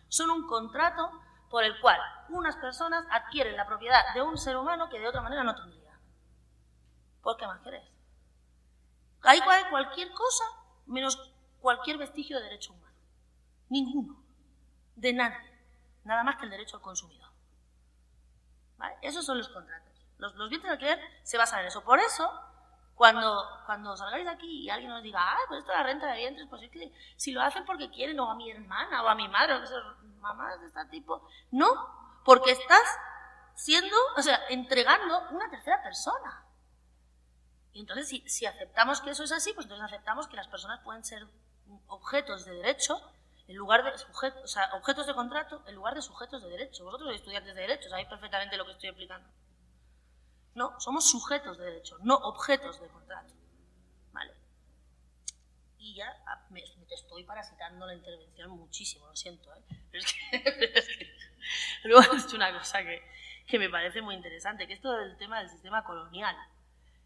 [0.08, 1.10] son un contrato
[1.50, 5.20] por el cual unas personas adquieren la propiedad de un ser humano que de otra
[5.20, 5.98] manera no tendría.
[7.22, 7.84] ¿Por qué más querés?
[9.22, 9.40] Ahí
[9.70, 10.44] cualquier cosa
[10.86, 12.96] menos cualquier vestigio de derecho humano.
[13.68, 14.16] Ninguno.
[14.96, 15.51] De nadie
[16.04, 17.30] nada más que el derecho al consumidor.
[18.76, 18.96] ¿Vale?
[19.02, 19.92] Esos son los contratos.
[20.18, 21.82] Los, los bienes de alquiler se basan en eso.
[21.82, 22.30] Por eso,
[22.94, 26.06] cuando, cuando salgáis de aquí y alguien nos diga, ah, pues esto es la renta
[26.06, 29.08] de vientres, pues es que si lo hacen porque quieren, o a mi hermana, o
[29.08, 31.28] a mi madre, o son mamás de este tipo.
[31.50, 32.98] No, porque estás
[33.54, 36.46] siendo, o sea, entregando una tercera persona.
[37.72, 40.80] Y entonces, si, si aceptamos que eso es así, pues entonces aceptamos que las personas
[40.80, 41.26] pueden ser
[41.86, 43.00] objetos de derecho
[43.52, 46.84] en lugar de sujetos, o sea, objetos de contrato en lugar de sujetos de derecho.
[46.84, 49.28] Vosotros sois estudiantes de derecho, sabéis perfectamente lo que estoy explicando.
[50.54, 53.34] No, somos sujetos de derecho, no objetos de contrato.
[54.12, 54.32] ¿Vale?
[55.78, 59.62] Y ya ah, me, te estoy parasitando la intervención muchísimo, lo siento, ¿eh?
[59.92, 61.14] Pero es que,
[61.84, 63.02] luego he dicho una cosa que,
[63.46, 66.36] que me parece muy interesante, que esto del tema del sistema colonial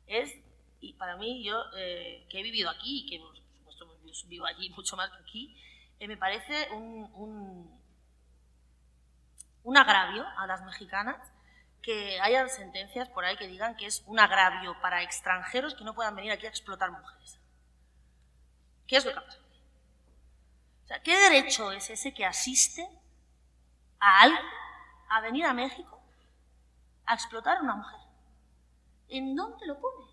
[0.07, 0.33] es,
[0.81, 4.71] y para mí, yo eh, que he vivido aquí, y que por supuesto vivo allí
[4.71, 5.57] mucho más que aquí,
[5.99, 7.81] eh, me parece un,
[9.65, 11.17] un, agravio a las mexicanas
[11.83, 15.95] que hayan sentencias por ahí que digan que es un agravio para extranjeros que no
[15.95, 17.39] puedan venir aquí a explotar mujeres.
[18.87, 19.39] ¿Qué es lo que pasa?
[20.85, 22.89] O sea, ¿qué derecho es ese que asiste
[23.99, 24.47] a alguien
[25.09, 25.97] a venir a México
[27.07, 28.01] a explotar a una mujer.
[29.09, 30.07] ¿En dónde lo pone?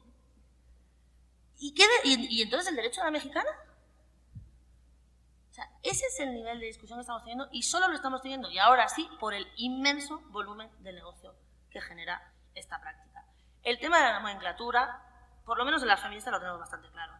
[1.58, 3.50] ¿Y, qué y, entonces el derecho a la mexicana?
[5.84, 8.58] Ese es el nivel de discusión que estamos teniendo y solo lo estamos teniendo, y
[8.58, 11.36] ahora sí, por el inmenso volumen de negocio
[11.70, 13.26] que genera esta práctica.
[13.62, 15.02] El tema de la nomenclatura,
[15.46, 17.14] por lo menos en la feminista lo tenemos bastante claro,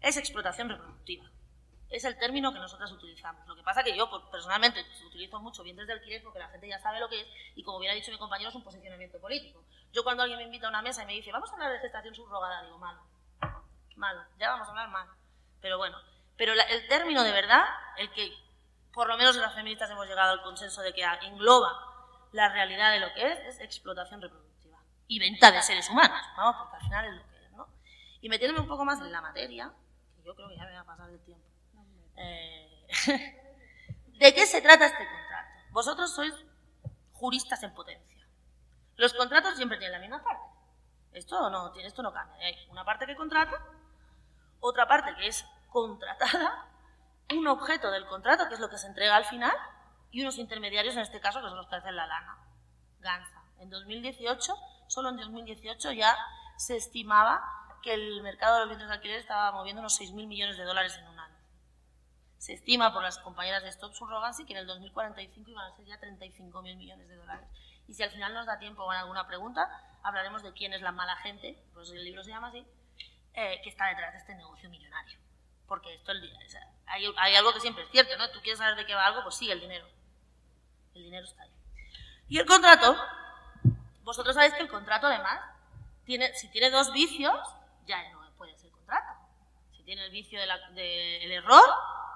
[0.00, 1.30] es explotación reproductiva
[1.90, 3.46] es el término que nosotras utilizamos.
[3.46, 6.68] Lo que pasa que yo pues, personalmente utilizo mucho bien desde alquiler porque la gente
[6.68, 9.62] ya sabe lo que es y como hubiera dicho mi compañero es un posicionamiento político.
[9.92, 11.78] Yo cuando alguien me invita a una mesa y me dice vamos a hablar de
[11.78, 13.02] gestación subrogada, digo malo,
[13.96, 15.08] malo, ya vamos a hablar mal.
[15.60, 15.98] Pero bueno,
[16.36, 17.64] pero el término de verdad,
[17.96, 18.32] el que
[18.92, 21.70] por lo menos las feministas hemos llegado al consenso de que engloba
[22.32, 26.56] la realidad de lo que es, es explotación reproductiva y venta de seres humanos, vamos,
[26.60, 27.68] porque al final es lo que es, ¿no?
[28.20, 29.72] Y metiéndome un poco más en la materia,
[30.16, 31.46] que yo creo que ya me va a pasar el tiempo.
[32.16, 32.86] Eh,
[34.18, 35.50] ¿De qué se trata este contrato?
[35.70, 36.34] Vosotros sois
[37.12, 38.26] juristas en potencia.
[38.96, 40.44] Los contratos siempre tienen la misma parte.
[41.12, 42.46] Esto no, esto no cambia.
[42.46, 43.62] Hay una parte que contrata,
[44.60, 46.66] otra parte que es contratada,
[47.34, 49.54] un objeto del contrato, que es lo que se entrega al final,
[50.10, 52.38] y unos intermediarios, en este caso, que son los que hacen la lana.
[53.00, 53.42] Ganza.
[53.58, 54.54] En 2018,
[54.88, 56.16] solo en 2018 ya
[56.56, 57.42] se estimaba
[57.82, 60.96] que el mercado de los bienes de alquiler estaba moviendo unos 6.000 millones de dólares
[60.98, 61.36] en un año.
[62.38, 65.86] Se estima por las compañeras de Stop Surrogacy que en el 2045 iban a ser
[65.86, 67.48] ya 35.000 millones de dólares.
[67.86, 69.68] Y si al final nos da tiempo o alguna pregunta,
[70.02, 72.66] hablaremos de quién es la mala gente, pues el libro se llama así,
[73.34, 75.18] eh, que está detrás de este negocio millonario.
[75.66, 76.32] Porque esto el,
[76.86, 78.30] hay, hay, algo que siempre es cierto, ¿no?
[78.30, 79.86] Tú quieres saber de qué va algo, pues sigue el dinero.
[80.94, 81.50] El dinero está ahí.
[82.28, 82.96] Y el contrato,
[84.02, 85.40] vosotros sabéis que el contrato además,
[86.04, 87.36] tiene, si tiene dos vicios,
[87.86, 89.12] ya no puede ser contrato.
[89.76, 91.64] Si tiene el vicio del de error,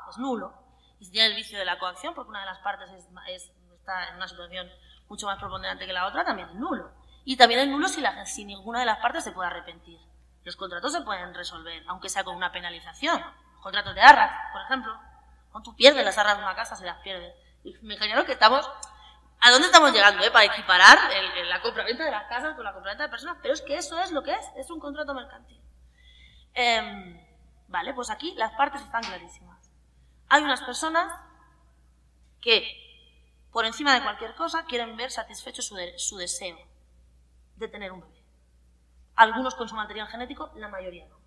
[0.09, 0.55] es nulo.
[1.01, 4.17] Y si tiene el vicio de la coacción, porque una de las partes está en
[4.17, 4.71] una situación
[5.09, 6.91] mucho más preponderante que la otra, también es nulo.
[7.25, 9.99] Y también es nulo si, la, si ninguna de las partes se puede arrepentir.
[10.45, 13.23] Los contratos se pueden resolver, aunque sea con una penalización.
[13.61, 14.99] Contratos de arras, por ejemplo.
[15.51, 17.35] Cuando tú pierdes las arras de una casa, se las pierdes.
[17.65, 18.69] Y me imagino que estamos...
[19.43, 20.31] ¿A dónde estamos llegando, eh?
[20.31, 23.39] Para equiparar el, la compraventa de las casas con la compraventa de personas.
[23.41, 24.47] Pero es que eso es lo que es.
[24.57, 25.61] Es un contrato mercantil.
[26.55, 27.19] Em,
[27.69, 29.71] vale, pues aquí las partes están clarísimas.
[30.29, 31.13] Hay unas personas
[32.41, 32.65] que,
[33.53, 36.59] por encima de cualquier cosa, quieren ver satisfecho su, deseo
[37.57, 38.23] de tener un bebé.
[39.17, 41.20] Algunos con su material genético, la mayoría no.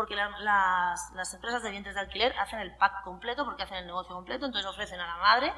[0.00, 4.14] Porque las, empresas de vientres de alquiler hacen el pack completo, porque hacen el negocio
[4.14, 5.52] completo, entonces ofrecen a la madre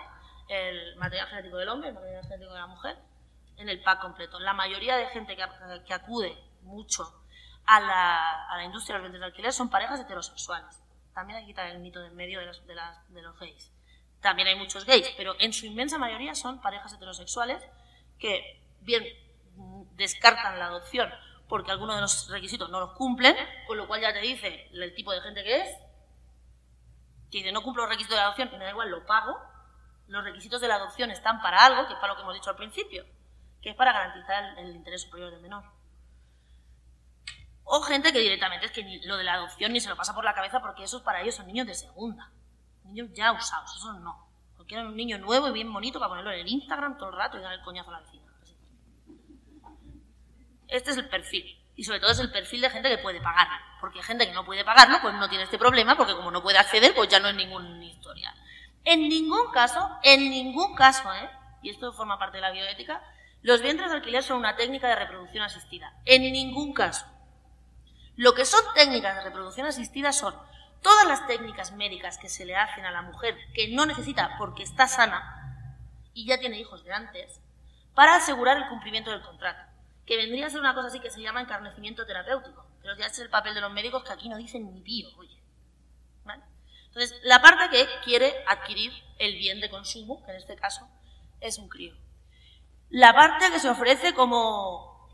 [0.49, 2.99] el material genético del hombre, el material genético de la mujer,
[3.57, 4.41] en el pack completo.
[4.41, 7.23] La mayoría de gente que, acude mucho
[7.67, 10.83] a la, a la industria de los vientres de alquiler son parejas heterosexuales
[11.15, 12.75] también hay que quitar el mito del medio de los, de,
[13.11, 13.71] de los gays.
[14.21, 17.63] También hay muchos gays, pero en su inmensa mayoría son parejas heterosexuales
[18.19, 19.05] que bien
[19.95, 21.13] descartan la adopción
[21.53, 23.37] porque algunos de los requisitos no los cumplen,
[23.67, 25.69] con lo cual ya te dice el tipo de gente que es,
[27.31, 29.39] que dice no cumplo los requisitos de adopción y me da igual, lo pago.
[30.07, 32.49] Los requisitos de la adopción están para algo, que es para lo que hemos dicho
[32.49, 33.05] al principio,
[33.61, 35.65] que es para garantizar el interés superior del menor.
[37.65, 40.25] O gente que directamente es que lo de la adopción ni se lo pasa por
[40.25, 42.31] la cabeza porque esos para ellos son niños de segunda.
[42.85, 44.27] Niños ya usados, eso no.
[44.57, 47.17] Porque quieren un niño nuevo y bien bonito para ponerlo en el Instagram todo el
[47.17, 48.22] rato y dar el coñazo a la vecina.
[50.73, 51.59] Este es el perfil.
[51.77, 53.57] Y sobre todo es el perfil de gente que puede pagarlo.
[53.81, 56.59] Porque gente que no puede pagarlo, pues no tiene este problema, porque como no puede
[56.59, 58.35] acceder, pues ya no es ninguna historia.
[58.85, 61.31] En ningún caso, en ningún caso, ¿eh?
[61.63, 63.03] y esto forma parte de la bioética,
[63.43, 65.93] los vientres de alquiler son una técnica de reproducción asistida.
[66.05, 67.07] En ningún caso.
[68.17, 70.35] Lo que son técnicas de reproducción asistida son
[70.83, 74.63] todas las técnicas médicas que se le hacen a la mujer que no necesita porque
[74.63, 75.69] está sana
[76.15, 77.41] y ya tiene hijos de antes,
[77.95, 79.63] para asegurar el cumplimiento del contrato,
[80.07, 83.19] que vendría a ser una cosa así que se llama encarnecimiento terapéutico, pero ya es
[83.19, 85.43] el papel de los médicos que aquí no dicen ni pío, oye.
[86.95, 90.87] Entonces, la parte que quiere adquirir el bien de consumo, que en este caso
[91.41, 91.95] es un crío.
[92.91, 95.09] La parte que se ofrece como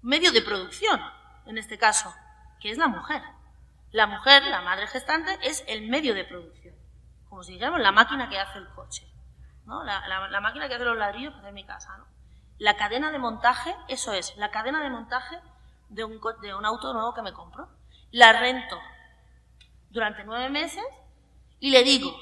[0.00, 1.00] medio de producción,
[1.46, 2.14] en este caso,
[2.60, 3.20] que es la mujer.
[3.90, 6.76] La mujer, la madre gestante, es el medio de producción.
[7.28, 9.04] Como si dijéramos la máquina que hace el coche.
[9.66, 9.82] ¿no?
[9.82, 12.04] La, máquina que hace los ladrillos para hacer mi casa.
[12.58, 15.40] La cadena de montaje, eso es, la cadena de montaje
[15.88, 17.68] de un, de un auto nuevo que me compro.
[18.10, 18.78] La rento
[19.90, 20.84] durante nueve meses
[21.60, 22.14] y le digo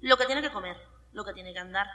[0.00, 0.76] lo que tiene que comer,
[1.12, 1.86] lo que tiene que andar,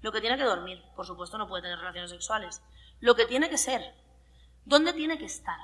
[0.00, 0.82] lo que tiene que dormir.
[0.96, 2.62] Por supuesto, no puede tener relaciones sexuales.
[3.00, 3.94] Lo que tiene que ser,
[4.64, 5.58] dónde tiene que estar,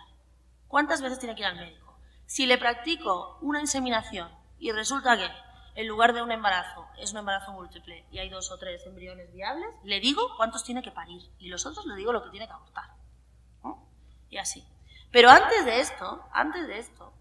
[0.68, 1.98] ¿Cuántas veces tiene que ir al médico?
[2.26, 5.28] Si le practico una inseminación y resulta que
[5.78, 9.32] en lugar de un embarazo, es un embarazo múltiple y hay dos o tres embriones
[9.32, 12.48] viables, le digo cuántos tiene que parir y los otros le digo lo que tiene
[12.48, 12.90] que abortar.
[14.28, 14.66] Y así.
[15.12, 17.14] Pero antes de esto, antes de esto,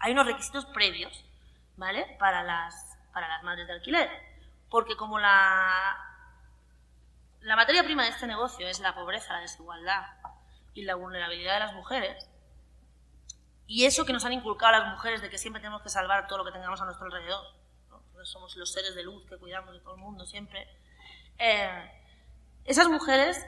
[0.00, 1.24] hay unos requisitos previos,
[1.76, 2.16] ¿vale?
[2.18, 4.10] Para las, para las madres de alquiler.
[4.68, 5.96] Porque como la,
[7.42, 10.04] la materia prima de este negocio es la pobreza, la desigualdad
[10.74, 12.28] y la vulnerabilidad de las mujeres,
[13.68, 16.38] y eso que nos han inculcado las mujeres de que siempre tenemos que salvar todo
[16.38, 17.57] lo que tengamos a nuestro alrededor,
[18.24, 20.68] somos los seres de luz que cuidamos de todo el mundo siempre,
[21.38, 21.90] eh,
[22.64, 23.46] esas mujeres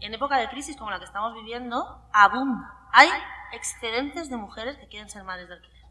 [0.00, 2.70] en época de crisis como la que estamos viviendo abundan.
[2.92, 3.10] Hay
[3.52, 5.82] excedentes de mujeres que quieren ser madres de alquiler.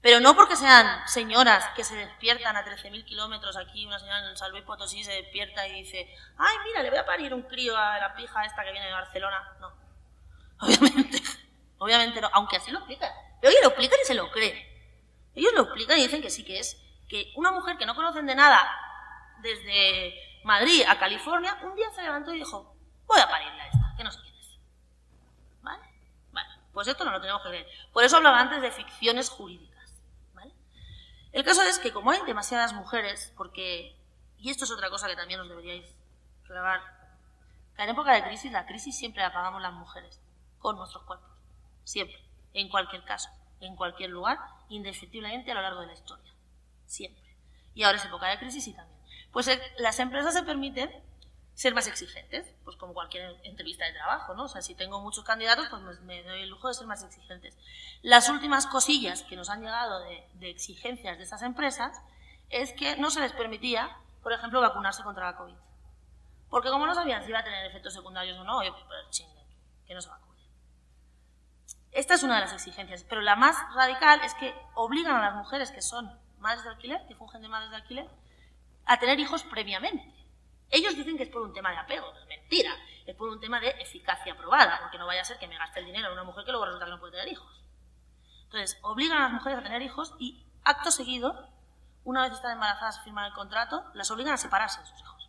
[0.00, 4.36] Pero no porque sean señoras que se despiertan a 13.000 kilómetros aquí, una señora en
[4.36, 7.76] San Luis Potosí se despierta y dice, ay, mira, le voy a parir un crío
[7.76, 9.56] a la pija esta que viene de Barcelona.
[9.60, 9.72] No,
[10.66, 11.22] obviamente,
[11.78, 13.12] obviamente no, aunque así lo explican.
[13.40, 14.72] Pero ellos lo explican y se lo creen.
[15.36, 16.81] Ellos lo explican y dicen que sí que es,
[17.12, 18.66] que una mujer que no conocen de nada
[19.42, 22.74] desde Madrid a California, un día se levantó y dijo,
[23.06, 24.34] voy a parirle a esta, que no sé quién.
[25.60, 25.84] ¿Vale?
[26.32, 27.66] Bueno, pues esto no lo tenemos que ver.
[27.92, 29.72] Por eso hablaba antes de ficciones jurídicas.
[31.32, 33.94] El caso es que como hay demasiadas mujeres, porque,
[34.38, 35.94] y esto es otra cosa que también os deberíais
[36.48, 36.80] grabar,
[37.76, 40.18] que en época de crisis, la crisis siempre la pagamos las mujeres,
[40.58, 41.30] con nuestros cuerpos,
[41.84, 43.28] siempre, en cualquier caso,
[43.60, 44.38] en cualquier lugar,
[44.70, 46.31] indefectiblemente a lo largo de la historia,
[46.92, 47.22] siempre.
[47.74, 48.98] Y ahora es época de crisis y también.
[49.32, 50.90] Pues eh, las empresas se permiten
[51.54, 54.44] ser más exigentes, pues como cualquier entrevista de trabajo, ¿no?
[54.44, 57.56] O sea, si tengo muchos candidatos, pues me, doy el lujo de ser más exigentes.
[58.02, 62.00] Las últimas cosillas que nos han llegado de, exigencias de estas empresas
[62.50, 65.54] es que no se les permitía, por ejemplo, vacunarse contra la COVID.
[66.50, 69.42] Porque como no sabían si iba a tener efectos secundarios o no, yo, pues, chingue,
[69.86, 70.32] que no se vacune.
[71.92, 75.34] Esta es una de las exigencias, pero la más radical es que obligan a las
[75.34, 78.08] mujeres que son madres de alquiler, que fungen de madres de alquiler,
[78.84, 80.12] a tener hijos previamente.
[80.70, 82.74] Ellos dicen que es por un tema de apego, es mentira,
[83.06, 85.80] es por un tema de eficacia probada, porque no vaya a ser que me gaste
[85.80, 87.62] el dinero en una mujer que luego resulta que no puede tener hijos.
[88.44, 91.48] Entonces, obligan a las mujeres a tener hijos y, acto seguido,
[92.04, 95.28] una vez están embarazadas y firman el contrato, las obligan a separarse de sus hijos.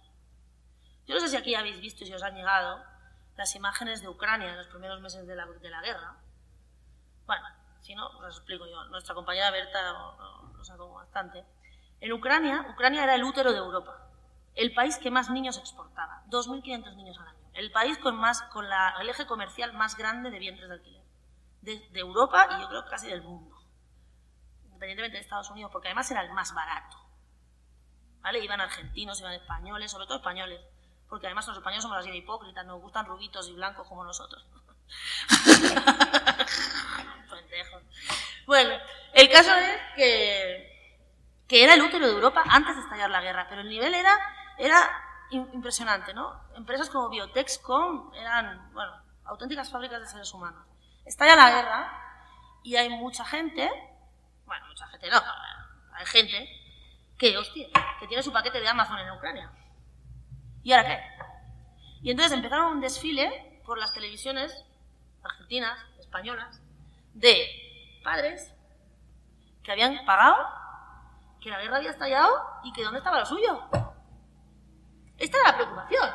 [1.06, 2.84] Yo no sé si aquí habéis visto y si os han llegado
[3.36, 6.16] las imágenes de Ucrania en los primeros meses de la, de la guerra.
[7.26, 7.46] Bueno,
[7.84, 8.84] si no, os explico yo.
[8.86, 11.46] Nuestra compañera Berta lo, sacó bastante.
[12.00, 14.04] En Ucrania, Ucrania era el útero de Europa
[14.56, 17.40] el país que más niños exportaba, 2.500 niños al año.
[17.54, 21.04] El país con, más, con la, el eje comercial más grande de vientres de alquiler,
[21.62, 23.56] de, Europa y yo creo casi del mundo,
[24.66, 26.98] independientemente de Estados Unidos, porque además era el más barato.
[28.22, 28.40] ¿Vale?
[28.40, 30.62] Iban argentinos, iban españoles, sobre todo españoles,
[31.10, 34.46] porque además los españoles somos así de hipócritas, nos gustan rubitos y blancos como nosotros.
[38.46, 38.76] Bueno,
[39.14, 40.98] el caso es que,
[41.48, 44.18] que era el útero de Europa antes de estallar la guerra, pero el nivel era
[44.58, 44.90] era
[45.32, 46.42] impresionante, ¿no?
[46.56, 48.92] Empresas como Biotexcom eran, bueno,
[49.26, 50.66] auténticas fábricas de seres humanos.
[51.06, 53.70] Estalla la guerra y hay mucha gente,
[54.46, 55.22] bueno, mucha gente no,
[55.94, 56.50] hay gente
[57.18, 57.68] que, hostia,
[58.00, 59.52] que tiene su paquete de Amazon en Ucrania.
[60.62, 61.04] ¿Y ahora qué?
[62.04, 64.66] Y entonces empezaron un desfile por las televisiones
[65.24, 66.62] argentinas, españolas,
[67.14, 67.48] de
[68.04, 68.54] padres
[69.64, 70.36] que habían pagado,
[71.42, 72.32] que la guerra había estallado
[72.64, 73.62] y que dónde estaba lo suyo.
[75.18, 76.10] Esta era la preocupación.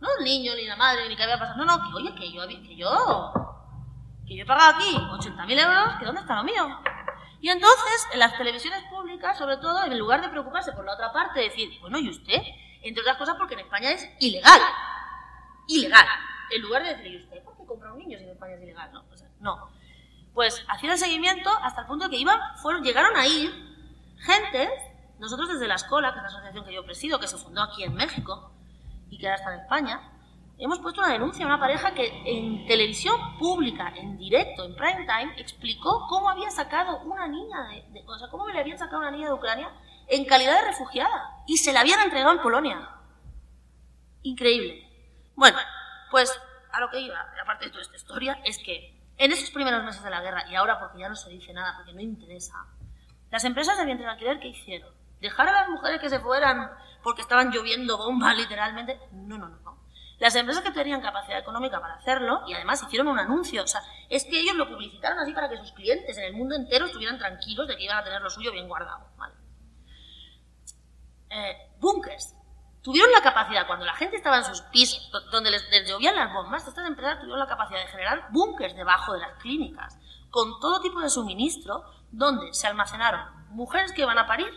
[0.00, 1.64] No el niño, ni la madre, ni qué había pasado.
[1.64, 3.32] No, no, que oye, que yo, que yo,
[4.26, 6.80] que yo he pagado aquí 80.000 euros, que dónde está lo mío.
[7.40, 11.12] Y entonces, en las televisiones públicas, sobre todo, en lugar de preocuparse por la otra
[11.12, 12.40] parte, decir, bueno, ¿y usted?
[12.82, 14.60] Entre otras cosas porque en España es ilegal.
[15.66, 16.06] Ilegal.
[16.50, 18.92] En lugar de decir, ¿y usted compra un niño si en España es ilegal?
[18.92, 19.04] No,
[19.40, 19.68] no.
[20.34, 23.50] Pues hacían el seguimiento hasta el punto que iban, fueron, llegaron a ir
[24.18, 24.68] gente
[25.18, 27.84] nosotros desde la Escola, que es la asociación que yo presido, que se fundó aquí
[27.84, 28.50] en México
[29.08, 30.12] y que ahora está en España,
[30.58, 35.06] hemos puesto una denuncia a una pareja que en televisión pública, en directo, en prime
[35.06, 39.10] time, explicó cómo había sacado una niña, de, o sea, cómo le habían sacado una
[39.10, 39.70] niña de Ucrania
[40.08, 42.88] en calidad de refugiada y se la habían entregado en Polonia.
[44.22, 44.88] Increíble.
[45.36, 45.58] Bueno,
[46.10, 46.32] pues
[46.72, 50.02] a lo que iba, aparte de toda esta historia, es que en esos primeros meses
[50.02, 52.66] de la guerra, y ahora porque ya no se dice nada, porque no interesa,
[53.30, 55.02] las empresas de vientre de alquiler, ¿qué hicieron?
[55.22, 56.70] dejar a las mujeres que se fueran
[57.02, 59.00] porque estaban lloviendo bombas literalmente.
[59.12, 59.82] No, no, no.
[60.18, 63.80] Las empresas que tenían capacidad económica para hacerlo y además hicieron un anuncio, o sea,
[64.08, 67.18] es que ellos lo publicitaron así para que sus clientes en el mundo entero estuvieran
[67.18, 69.08] tranquilos de que iban a tener lo suyo bien guardado.
[69.16, 69.34] ¿vale?
[71.30, 72.36] Eh, bunkers.
[72.82, 76.66] Tuvieron la capacidad, cuando la gente estaba en sus pisos, donde les, llovían las bombas,
[76.66, 79.96] estas empresas tuvieron la capacidad de generar búnkers debajo de las clínicas,
[80.30, 84.52] con todo tipo de suministro, donde se almacenaron mujeres que iban a parir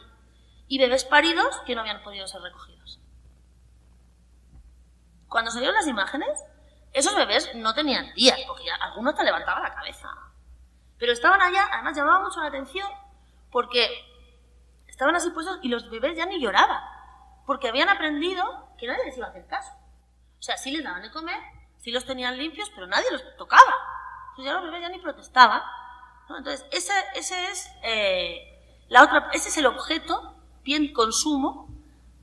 [0.67, 2.99] y bebés paridos que no habían podido ser recogidos.
[5.29, 6.43] Cuando salieron las imágenes,
[6.93, 10.09] esos bebés no tenían días, porque ya algunos te levantaban la cabeza.
[10.97, 12.89] Pero estaban allá, además llamaba mucho la atención,
[13.51, 13.87] porque
[14.87, 16.81] estaban así puestos y los bebés ya ni lloraban,
[17.45, 18.43] porque habían aprendido
[18.77, 19.71] que nadie les iba a hacer caso.
[20.39, 21.39] O sea, sí les daban de comer,
[21.77, 23.73] sí los tenían limpios, pero nadie los tocaba.
[24.29, 25.61] Entonces ya los bebés ya ni protestaban.
[26.29, 31.69] Entonces, ese, ese es eh, la otra, ese es el objeto, bien consumo,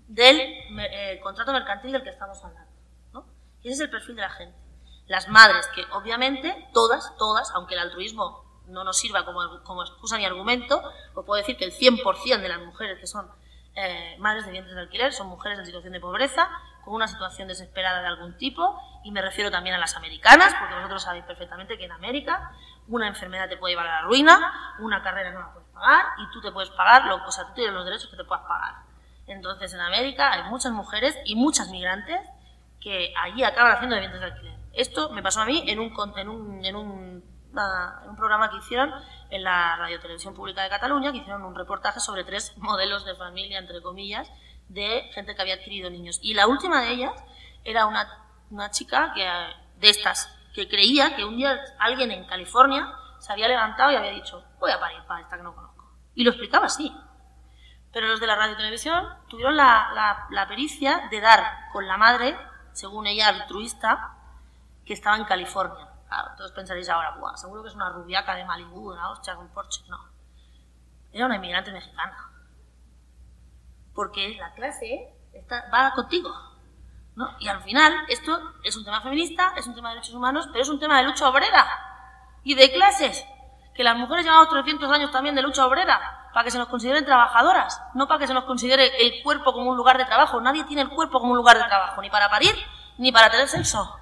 [0.08, 2.70] del eh, contrato mercantil del que estamos hablando.
[3.12, 3.24] ¿no?
[3.62, 4.58] Y ese es el perfil de la gente.
[5.06, 10.18] Las madres, que obviamente todas, todas, aunque el altruismo no nos sirva como, como excusa
[10.18, 10.82] ni argumento,
[11.14, 13.30] os puedo decir que el 100% de las mujeres que son
[13.74, 16.48] eh, madres de vientres de alquiler son mujeres en situación de pobreza,
[16.84, 20.74] con una situación desesperada de algún tipo, y me refiero también a las americanas, porque
[20.74, 22.52] vosotros sabéis perfectamente que en América
[22.88, 26.30] una enfermedad te puede llevar a la ruina, una carrera no la puedes pagar, y
[26.32, 28.74] tú te puedes pagar, lo, o sea, tú tienes los derechos que te puedas pagar.
[29.26, 32.20] Entonces, en América hay muchas mujeres y muchas migrantes
[32.80, 34.54] que allí acaban haciendo de vientres de alquiler.
[34.72, 37.11] Esto me pasó a mí en un, en un, en un,
[37.52, 38.92] en un programa que hicieron
[39.30, 43.14] en la Radio Televisión Pública de Cataluña, que hicieron un reportaje sobre tres modelos de
[43.14, 44.30] familia, entre comillas,
[44.68, 46.18] de gente que había adquirido niños.
[46.22, 47.12] Y la última de ellas
[47.64, 48.08] era una,
[48.50, 49.28] una chica que,
[49.78, 54.10] de estas que creía que un día alguien en California se había levantado y había
[54.10, 55.90] dicho, voy a parir para esta que no conozco.
[56.14, 56.94] Y lo explicaba así.
[57.92, 62.36] Pero los de la radio televisión tuvieron la, la, pericia de dar con la madre,
[62.72, 64.16] según ella altruista,
[64.84, 65.88] que estaba en California.
[66.12, 69.82] Claro, todos pensaréis ahora, seguro que es una rubiaca de Malibu, una hostia con Porsche.
[69.88, 69.98] No.
[71.10, 72.28] Era una inmigrante mexicana
[73.94, 76.30] porque la clase está, va contigo.
[77.16, 77.34] ¿no?
[77.40, 80.60] Y al final, esto es un tema feminista, es un tema de derechos humanos, pero
[80.60, 81.66] es un tema de lucha obrera
[82.42, 83.24] y de clases.
[83.74, 87.06] Que las mujeres llevamos 300 años también de lucha obrera, para que se nos consideren
[87.06, 90.42] trabajadoras, no para que se nos considere el cuerpo como un lugar de trabajo.
[90.42, 92.54] Nadie tiene el cuerpo como un lugar de trabajo, ni para parir,
[92.98, 94.01] ni para tener sexo.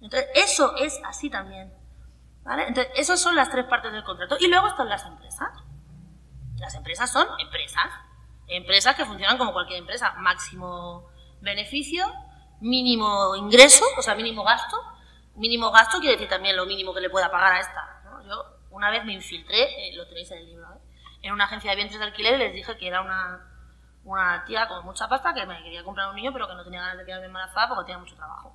[0.00, 1.72] Entonces, eso es así también.
[2.42, 2.68] ¿Vale?
[2.68, 4.36] Entonces, esas son las tres partes del contrato.
[4.38, 5.50] Y luego están las empresas.
[6.58, 7.90] Las empresas son empresas
[8.48, 11.08] Empresas que funcionan como cualquier empresa, máximo
[11.40, 12.06] beneficio,
[12.60, 14.76] mínimo ingreso, o sea, mínimo gasto.
[15.34, 18.02] Mínimo gasto quiere decir también lo mínimo que le pueda pagar a esta.
[18.24, 20.78] Yo una vez me infiltré, eh, lo tenéis en el libro, ¿eh?
[21.22, 23.40] en una agencia de vientres de alquiler les dije que era una,
[24.04, 26.80] una tía con mucha pasta que me quería comprar un niño pero que no tenía
[26.80, 28.54] ganas de quedarme embarazada porque tenía mucho trabajo.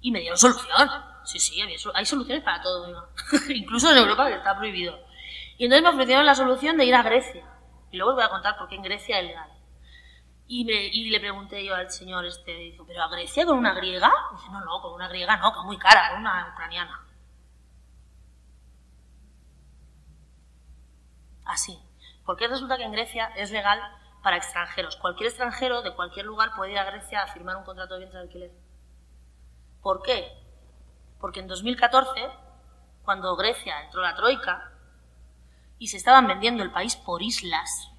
[0.00, 0.88] Y me dieron solución.
[1.24, 1.60] Sí, sí,
[1.94, 3.10] hay soluciones para todo,
[3.50, 4.98] incluso en Europa que está prohibido.
[5.58, 7.44] Y entonces me ofrecieron la solución de ir a Grecia.
[7.90, 9.50] Y luego os voy a contar por qué en Grecia es legal.
[10.46, 14.10] Y, le pregunté yo al señor este, dijo, ¿pero a Grecia con una griega?
[14.32, 17.06] dice, no, no, con una griega no, que es muy cara, con una ucraniana.
[21.44, 21.78] Así.
[22.24, 23.78] Porque resulta que en Grecia es legal
[24.22, 24.96] para extranjeros.
[24.96, 28.18] Cualquier extranjero de cualquier lugar puede ir a Grecia a firmar un contrato de vientre
[28.18, 28.67] de alquiler.
[29.82, 30.32] ¿Por qué?
[31.20, 32.28] Porque en 2014,
[33.04, 34.72] cuando Grecia entró la Troika,
[35.78, 37.90] y se estaban vendiendo el país por islas,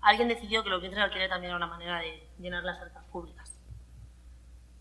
[0.00, 3.04] alguien decidió que los vientres de alquiler también era una manera de llenar las arcas
[3.06, 3.52] públicas.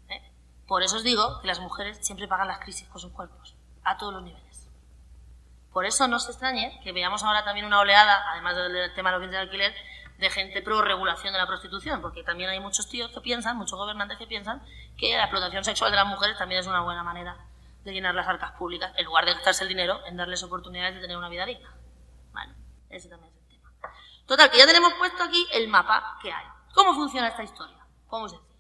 [0.10, 0.22] ¿Eh?
[0.68, 3.98] Por eso os digo que las mujeres siempre pagan las crisis con sus cuerpos, a
[3.98, 4.68] todos los niveles.
[5.74, 9.14] Por eso no se extrañe que veamos ahora también una oleada, además del tema de
[9.14, 9.76] los vientres de alquiler,
[10.18, 13.78] de gente pro regulación de la prostitución, porque también hay muchos tíos que piensan, muchos
[13.78, 14.62] gobernantes que piensan
[14.98, 17.38] que la explotación sexual de las mujeres también es una buena manera
[17.84, 21.02] de llenar las arcas públicas, en lugar de gastarse el dinero en darles oportunidades de
[21.02, 21.70] tener una vida digna.
[22.32, 22.54] Vale,
[22.90, 23.72] ese también es el tema.
[24.26, 26.46] Total, que ya tenemos puesto aquí el mapa que hay.
[26.74, 27.86] ¿Cómo funciona esta historia?
[28.10, 28.56] Pues sencillo.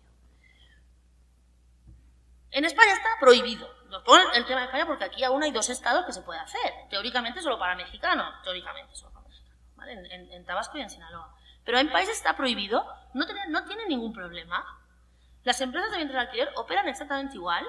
[2.51, 3.69] En España está prohibido.
[3.89, 6.39] Nos ponen el tema de España porque aquí aún hay dos estados que se puede
[6.39, 6.73] hacer.
[6.89, 8.33] Teóricamente solo para mexicanos.
[8.43, 9.59] Teóricamente solo para mexicanos.
[9.75, 9.91] ¿vale?
[9.91, 11.34] En, Tabasco y en Sinaloa.
[11.65, 12.85] Pero en países está prohibido.
[13.13, 14.63] No tiene, no tiene ningún problema.
[15.43, 17.65] Las empresas de vientre de alquiler operan exactamente igual.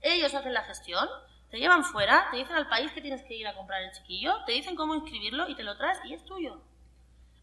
[0.00, 1.08] Ellos hacen la gestión
[1.54, 4.42] te llevan fuera, te dicen al país que tienes que ir a comprar el chiquillo,
[4.44, 6.60] te dicen cómo inscribirlo y te lo traes y es tuyo.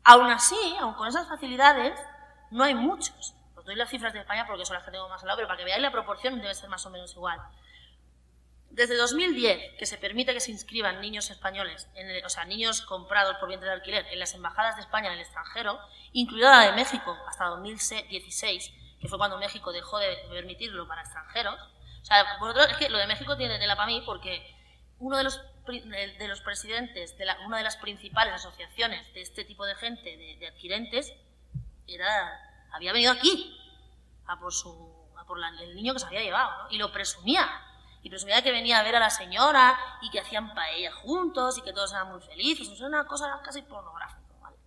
[0.04, 1.98] Aún así, aun con esas facilidades,
[2.50, 3.34] no hay muchos.
[3.56, 5.48] Os doy las cifras de España porque son las que tengo más al lado, pero
[5.48, 7.40] para que veáis la proporción debe ser más o menos igual.
[8.72, 11.90] Desde 2010, que se permite que se inscriban niños españoles,
[12.26, 15.20] o sea, niños comprados por vientre de alquiler en las embajadas de España en el
[15.20, 15.78] extranjero,
[16.14, 21.60] incluida la de México hasta 2016, que fue cuando México dejó de permitirlo para extranjeros,
[22.02, 22.26] o sea,
[22.70, 24.56] es que lo de México tiene tela para mí porque
[25.00, 29.66] uno de los, de los presidentes de una de las principales asociaciones de este tipo
[29.66, 31.14] de gente, de, adquirentes,
[31.88, 33.58] era, había venido aquí
[34.28, 36.72] a por, su, a por el niño que se había llevado ¿no?
[36.72, 37.50] y lo presumía.
[38.04, 41.62] Y presumía que venía a ver a la señora y que hacían paella juntos y
[41.62, 42.68] que todos eran muy felices.
[42.68, 44.58] Eso es una cosa casi pornográfica, ¿vale?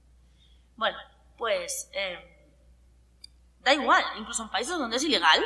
[0.77, 0.99] Bueno,
[1.37, 2.49] pues eh,
[3.61, 5.45] da igual, incluso en países donde es ilegal,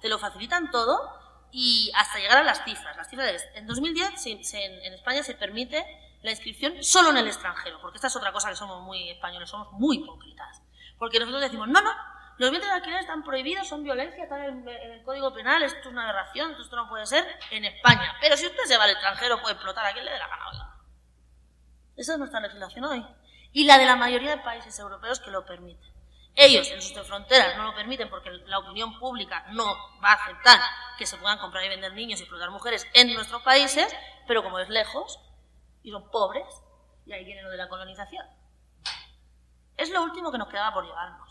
[0.00, 1.10] te lo facilitan todo
[1.52, 2.96] y hasta llegar a las cifras.
[2.96, 5.84] Las cifras es, en 2010 en España se permite
[6.22, 9.48] la inscripción solo en el extranjero, porque esta es otra cosa que somos muy españoles,
[9.48, 10.60] somos muy hipócritas.
[10.98, 11.90] Porque nosotros decimos, no, no,
[12.38, 15.86] los vientres de alquiler están prohibidos, son violencia, están en, el Código Penal, esto es
[15.86, 18.14] una aberración, esto no puede ser en España.
[18.20, 20.76] Pero si usted se va al extranjero, puede explotar a quien le dé la gana.
[21.96, 23.06] Esa es nuestra legislación hoy.
[23.52, 25.96] Y la de la mayoría de países europeos que lo permiten.
[26.34, 29.64] Ellos en sus fronteras no lo permiten porque la opinión pública no
[30.04, 30.60] va a aceptar
[30.98, 33.94] que se puedan comprar y vender niños y explotar mujeres en nuestros países,
[34.28, 35.18] pero como es lejos
[35.82, 36.44] y son pobres,
[37.06, 38.26] y ahí viene lo de la colonización.
[39.78, 41.25] Es lo último que nos quedaba por llevarnos.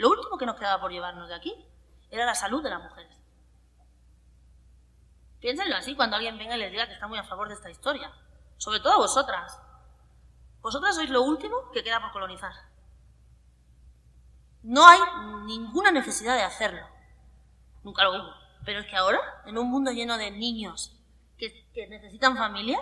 [0.00, 1.54] Lo último que nos quedaba por llevarnos de aquí
[2.10, 3.14] era la salud de las mujeres.
[5.40, 7.68] Piénsenlo así cuando alguien venga y les diga que está muy a favor de esta
[7.68, 8.10] historia.
[8.56, 9.60] Sobre todo vosotras.
[10.62, 12.50] Vosotras sois lo último que queda por colonizar.
[14.62, 15.00] No hay
[15.44, 16.86] ninguna necesidad de hacerlo.
[17.82, 18.34] Nunca lo hubo.
[18.64, 20.96] Pero es que ahora, en un mundo lleno de niños
[21.36, 22.80] que, que necesitan familias,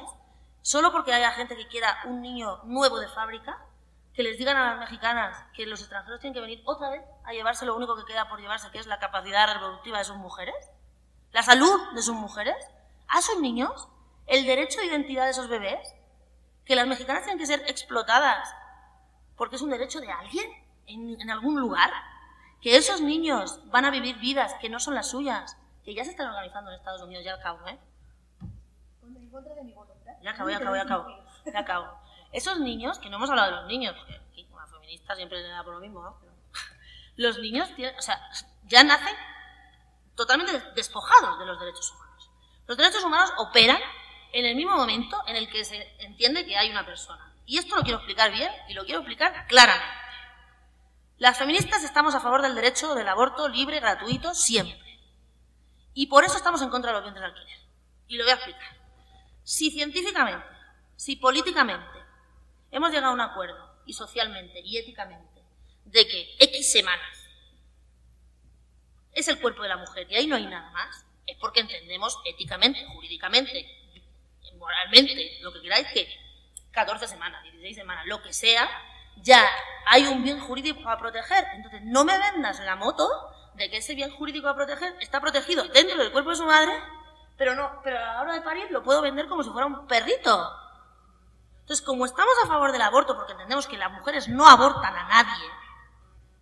[0.63, 3.68] solo porque haya gente que quiera un niño nuevo de fábrica,
[4.19, 7.33] que les digan a las mexicanas que los extranjeros tienen que venir otra vez a
[7.33, 10.57] llevarse lo único que queda por llevarse, que es la capacidad reproductiva de sus mujeres,
[11.31, 12.57] la salud de sus mujeres,
[13.07, 13.89] a sus niños,
[14.27, 15.95] el derecho de identidad de esos bebés,
[16.65, 18.53] que las mexicanas tienen que ser explotadas
[19.37, 20.51] porque es un derecho de alguien
[20.87, 21.93] en, algún lugar,
[22.61, 26.11] que esos niños van a vivir vidas que no son las suyas, que ya se
[26.11, 27.79] están organizando en Estados Unidos, ya acabo, ¿eh?
[30.23, 31.09] Ya acabo, ya acabo, ya acabo,
[31.53, 32.08] ya acabo.
[32.33, 35.49] Esos niños, que no hemos hablado de los niños, porque aquí como feminista siempre le
[35.49, 36.21] da por lo mismo, ¿no?
[37.17, 38.21] los niños o sea,
[38.65, 39.15] ya nacen
[40.15, 42.31] totalmente despojados de los derechos humanos.
[42.67, 43.79] Los derechos humanos operan
[44.33, 47.33] en el mismo momento en el que se entiende que hay una persona.
[47.47, 49.95] Y esto lo quiero explicar bien y lo quiero explicar claramente.
[51.17, 54.79] Las feministas estamos a favor del derecho del aborto libre, gratuito, siempre.
[55.95, 57.59] Y por eso estamos en contra de los vientres de alquiler.
[58.07, 58.77] Y lo voy a explicar.
[59.43, 60.47] Si científicamente,
[60.95, 61.98] si políticamente,
[62.71, 65.43] hemos llegado a un acuerdo, y socialmente y éticamente,
[65.85, 67.19] de que X semanas
[69.13, 72.17] es el cuerpo de la mujer y ahí no hay nada más, es porque entendemos
[72.25, 73.67] éticamente, jurídicamente,
[74.59, 76.09] moralmente, lo que queráis, que
[76.73, 78.69] 14 semanas, 16 semanas, lo que sea,
[79.17, 79.45] ya
[79.87, 81.45] hay un bien jurídico a proteger.
[81.55, 83.09] Entonces, no me vendas la moto
[83.55, 86.73] de que ese bien jurídico a proteger está protegido dentro del cuerpo de su madre,
[87.37, 89.87] pero no, pero a la hora de parir lo puedo vender como si fuera un
[89.87, 90.53] perrito.
[91.69, 95.07] Entonces, como estamos a favor del aborto, porque entendemos que las mujeres no abortan a
[95.07, 95.51] nadie,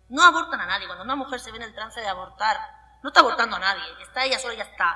[0.07, 0.87] no abortan a nadie.
[0.87, 2.57] Cuando una mujer se ve en el trance de abortar,
[3.03, 4.95] no está abortando a nadie, está ella sola y ya está.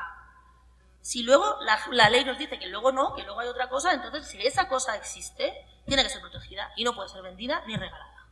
[1.01, 1.57] Si luego
[1.89, 4.69] la, ley nos dice que luego no, que luego hay otra cosa, entonces si esa
[4.69, 5.53] cosa existe,
[5.85, 8.25] tiene que ser protegida y no puede ser vendida ni regalada.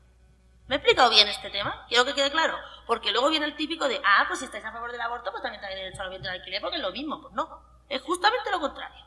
[0.67, 1.85] ¿Me he explicado bien este tema?
[1.89, 2.57] Quiero que quede claro.
[2.87, 5.43] Porque luego viene el típico de, ah, pues si estáis a favor del aborto, pues
[5.43, 7.19] también tenéis derecho al vientre de alquiler, porque es lo mismo.
[7.19, 9.05] Pues no, es justamente lo contrario.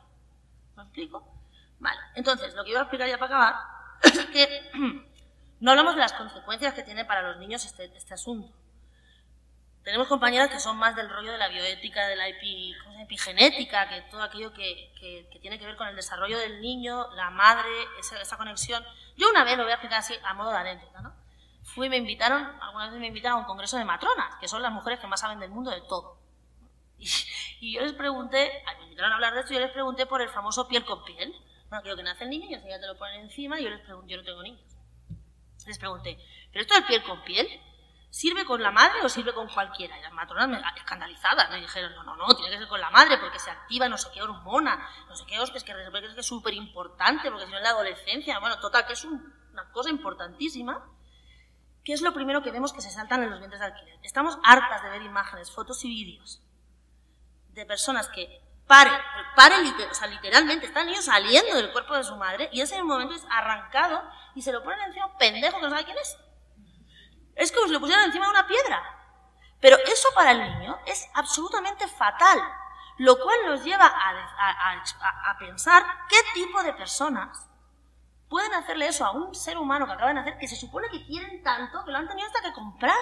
[0.75, 1.42] ¿Me explico?
[1.79, 3.55] Vale, entonces, lo que iba a explicar ya para acabar
[4.03, 4.71] es que
[5.59, 8.53] no hablamos de las consecuencias que tiene para los niños este, este asunto.
[9.83, 14.23] Tenemos compañeras que son más del rollo de la bioética, de la epigenética, que todo
[14.23, 17.69] aquello que, que, tiene que ver con el desarrollo del niño, la madre,
[17.99, 18.81] esa, esa, conexión.
[19.17, 21.13] Yo una vez lo voy a explicar así, a modo de anécdota, ¿no?
[21.63, 24.71] Fui, me invitaron, alguna vez me invitaron a un congreso de matronas, que son las
[24.71, 26.17] mujeres que más saben del mundo de todo.
[26.97, 27.09] Y,
[27.59, 30.29] y yo les pregunté, me invitaron a hablar de esto, yo les pregunté por el
[30.29, 31.35] famoso piel con piel
[31.73, 33.81] bueno, quiero que nace el niño y ya te lo ponen encima y yo les
[33.81, 34.61] pregunté, yo no tengo niños.
[35.65, 36.19] Les pregunté,
[36.51, 37.47] ¿pero esto de piel con piel
[38.11, 39.97] sirve con la madre o sirve con cualquiera?
[39.97, 42.91] Y las matronas me, escandalizadas me dijeron, no, no, no, tiene que ser con la
[42.91, 46.53] madre porque se activa no sé qué hormona, no sé qué es que es súper
[46.53, 50.87] importante porque si no en la adolescencia, bueno, total, que es una cosa importantísima.
[51.83, 53.97] ¿Qué es lo primero que vemos que se saltan en los vientres de alquiler?
[54.03, 56.39] Estamos hartas de ver imágenes, fotos y vídeos
[57.49, 58.91] de personas que pare,
[59.35, 59.55] pare
[59.89, 63.15] o sea, literalmente, está el niño saliendo del cuerpo de su madre y ese momento
[63.15, 64.03] es arrancado
[64.35, 66.17] y se lo ponen encima un pendejo que no sabe quién es.
[67.35, 68.99] Es como si lo pusieran encima de una piedra.
[69.59, 72.37] Pero eso para el niño es absolutamente fatal,
[72.97, 77.49] lo cual nos lleva a, a pensar qué tipo de personas
[78.33, 81.05] pueden hacerle eso a un ser humano que acaba de nacer, que se supone que
[81.05, 82.97] quieren tanto que lo han tenido hasta que comprar.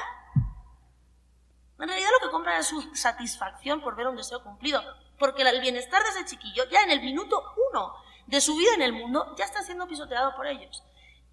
[1.80, 4.84] En realidad lo que compran es su satisfacción por ver un deseo cumplido
[5.22, 7.93] porque el bienestar de ese chiquillo, ya en el minuto uno
[8.26, 10.84] de su vida en el mundo, ya está siendo pisoteado por ellos.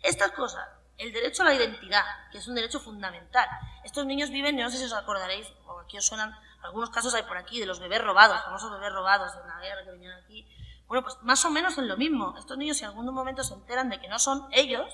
[0.02, 0.68] Estas cosas
[0.98, 3.48] el derecho a la identidad, que es un derecho fundamental.
[3.84, 7.22] Estos niños viven, no sé si os acordaréis, o aquí os suenan algunos casos hay
[7.22, 10.46] por aquí de los bebés robados, famosos bebés robados de la guerra que venían aquí.
[10.86, 12.34] Bueno, pues más o menos en lo mismo.
[12.36, 14.92] Estos niños, si en algún momento se enteran de que no son ellos,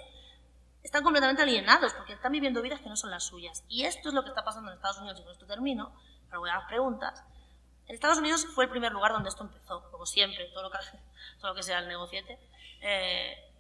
[0.82, 3.64] están completamente alienados porque están viviendo vidas que no son las suyas.
[3.68, 5.92] Y esto es lo que está pasando en Estados Unidos, y con esto termino,
[6.28, 7.24] para voy a las preguntas.
[7.86, 10.78] En Estados Unidos fue el primer lugar donde esto empezó, como siempre, todo lo que,
[11.40, 12.38] todo lo que sea el negociete.
[12.80, 13.52] Eh,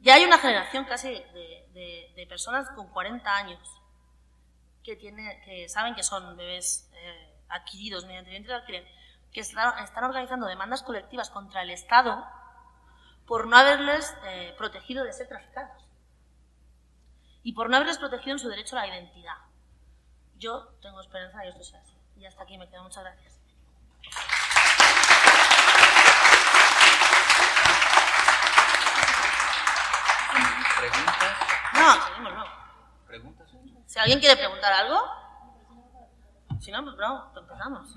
[0.00, 3.60] ya hay una generación casi de, personas con 40 años
[4.82, 8.86] que, tiene, que saben que son bebés eh, adquiridos mediante vientre de alquiler,
[9.32, 12.24] que están, organizando demandas colectivas contra el Estado
[13.26, 15.84] por no haberles eh, protegido de ser traficados
[17.42, 19.36] y por no haberles protegido en su derecho a la identidad.
[20.38, 21.96] Yo tengo esperanza de que esto sea así.
[22.16, 22.82] Y hasta aquí me quedo.
[22.82, 23.35] Muchas gracias.
[30.78, 31.36] ¿Preguntas?
[31.74, 32.44] No, seguimos, no.
[33.06, 33.50] ¿Preguntas?
[33.86, 35.00] Si alguien quiere preguntar algo,
[36.60, 37.94] si no, pues no, empezamos.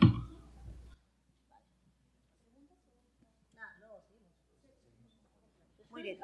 [5.90, 6.20] Muy bien.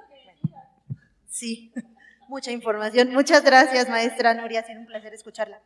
[1.27, 1.73] Sí,
[2.29, 3.11] mucha información.
[3.11, 4.61] Muchas gracias, maestra Nuria.
[4.61, 5.61] Ha sido un placer escucharla.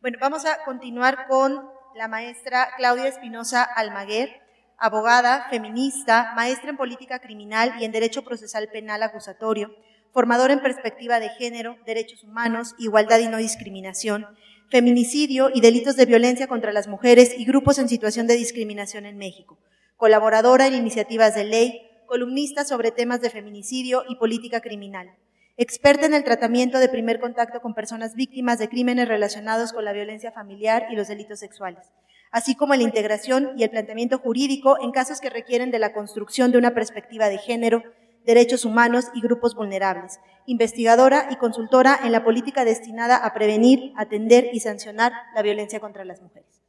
[0.00, 4.40] Bueno, vamos a continuar con la maestra Claudia Espinosa Almaguer,
[4.78, 9.74] abogada, feminista, maestra en política criminal y en derecho procesal penal acusatorio,
[10.12, 14.26] formadora en perspectiva de género, derechos humanos, igualdad y no discriminación,
[14.70, 19.18] feminicidio y delitos de violencia contra las mujeres y grupos en situación de discriminación en
[19.18, 19.58] México,
[19.96, 25.10] colaboradora en iniciativas de ley, columnista sobre temas de feminicidio y política criminal,
[25.56, 29.92] experta en el tratamiento de primer contacto con personas víctimas de crímenes relacionados con la
[29.92, 31.84] violencia familiar y los delitos sexuales,
[32.30, 36.50] así como la integración y el planteamiento jurídico en casos que requieren de la construcción
[36.52, 37.82] de una perspectiva de género
[38.24, 44.50] derechos humanos y grupos vulnerables, investigadora y consultora en la política destinada a prevenir, atender
[44.52, 46.62] y sancionar la violencia contra las mujeres.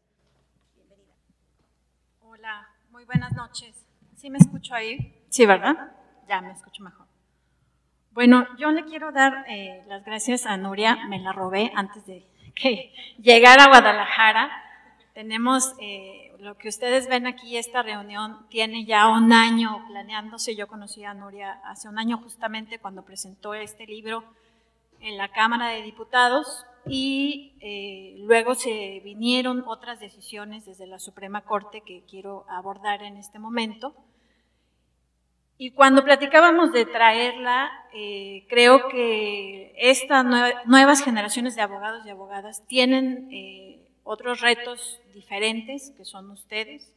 [0.75, 1.13] Bienvenida.
[2.21, 3.85] Hola, muy buenas noches.
[4.15, 5.23] ¿Sí me escucho ahí?
[5.29, 5.91] Sí, ¿verdad?
[6.27, 7.07] Ya me escucho mejor.
[8.11, 12.27] Bueno, yo le quiero dar eh, las gracias a Nuria, me la robé antes de
[12.55, 14.51] que llegara a Guadalajara.
[15.13, 20.55] Tenemos eh, lo que ustedes ven aquí, esta reunión tiene ya un año planeándose.
[20.55, 24.23] Yo conocí a Nuria hace un año justamente cuando presentó este libro
[25.01, 31.41] en la Cámara de Diputados y eh, luego se vinieron otras decisiones desde la Suprema
[31.41, 33.93] Corte que quiero abordar en este momento.
[35.59, 40.25] Y cuando platicábamos de traerla, eh, creo que estas
[40.65, 43.70] nuevas generaciones de abogados y abogadas tienen eh,
[44.03, 46.91] otros retos diferentes que son ustedes.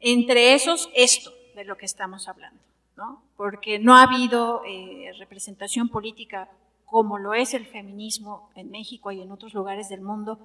[0.00, 2.60] Entre esos, esto de lo que estamos hablando,
[2.96, 3.22] ¿no?
[3.36, 6.50] Porque no ha habido eh, representación política
[6.84, 10.38] como lo es el feminismo en México y en otros lugares del mundo,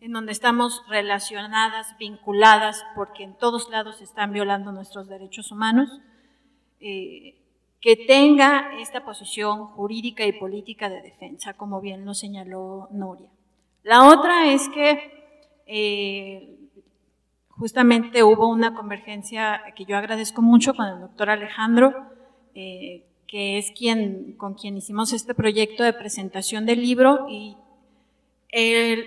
[0.00, 6.00] en donde estamos relacionadas, vinculadas, porque en todos lados se están violando nuestros derechos humanos,
[6.80, 7.40] eh,
[7.80, 13.28] que tenga esta posición jurídica y política de defensa, como bien lo señaló Nuria.
[13.82, 15.23] La otra es que
[15.66, 16.56] eh,
[17.48, 21.94] justamente hubo una convergencia que yo agradezco mucho con el doctor Alejandro,
[22.54, 27.56] eh, que es quien, con quien hicimos este proyecto de presentación del libro y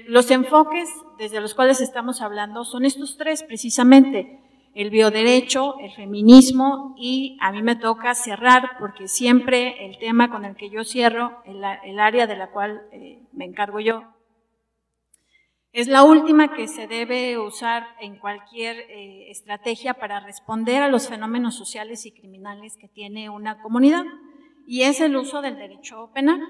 [0.08, 4.42] los enfoques desde los cuales estamos hablando son estos tres precisamente,
[4.78, 10.46] el bioderecho, el feminismo y a mí me toca cerrar porque siempre el tema con
[10.46, 14.04] el que yo cierro, el, área de la cual eh, me encargo yo,
[15.78, 21.08] es la última que se debe usar en cualquier eh, estrategia para responder a los
[21.08, 24.04] fenómenos sociales y criminales que tiene una comunidad,
[24.66, 26.42] y es el uso del derecho penal.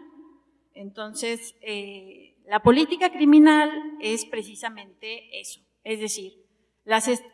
[0.74, 3.70] Entonces, eh, la política criminal
[4.00, 6.32] es precisamente eso, es decir,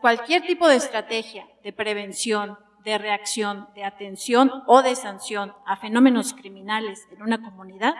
[0.02, 6.34] cualquier tipo de estrategia de prevención, de reacción, de atención o de sanción a fenómenos
[6.34, 7.94] criminales en una comunidad,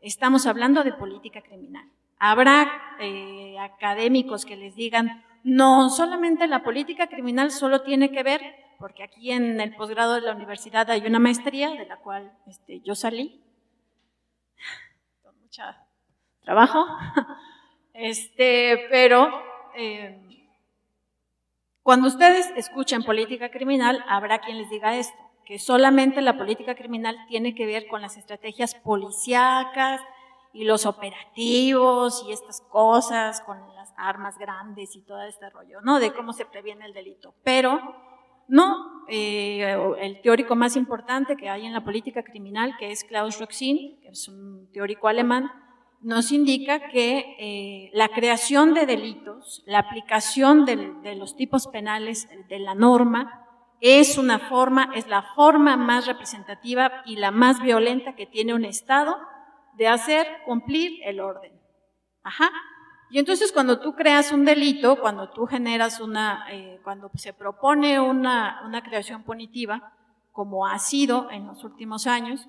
[0.00, 1.88] estamos hablando de política criminal.
[2.24, 2.70] Habrá
[3.00, 8.40] eh, académicos que les digan, no, solamente la política criminal solo tiene que ver,
[8.78, 12.80] porque aquí en el posgrado de la universidad hay una maestría de la cual este,
[12.82, 13.42] yo salí,
[15.20, 15.64] con mucho
[16.44, 16.86] trabajo,
[17.92, 19.28] este, pero
[19.74, 20.46] eh,
[21.82, 27.16] cuando ustedes escuchen política criminal, habrá quien les diga esto, que solamente la política criminal
[27.26, 30.00] tiene que ver con las estrategias policíacas,
[30.52, 35.98] y los operativos y estas cosas con las armas grandes y todo este rollo, ¿no?
[35.98, 37.34] De cómo se previene el delito.
[37.42, 37.80] Pero
[38.48, 43.38] No, eh, el teórico más importante que hay en la política criminal, que es Klaus
[43.38, 45.50] Roxin, que es un teórico alemán,
[46.02, 52.58] nos indica que eh, la creación de delitos, la aplicación de los tipos penales de
[52.58, 53.46] la norma,
[53.80, 58.64] es una forma, es la forma más representativa y la más violenta que tiene un
[58.64, 59.16] Estado
[59.76, 61.52] de hacer cumplir el orden.
[62.22, 62.50] Ajá.
[63.10, 68.00] Y entonces cuando tú creas un delito, cuando tú generas una, eh, cuando se propone
[68.00, 69.92] una, una, creación punitiva,
[70.32, 72.48] como ha sido en los últimos años,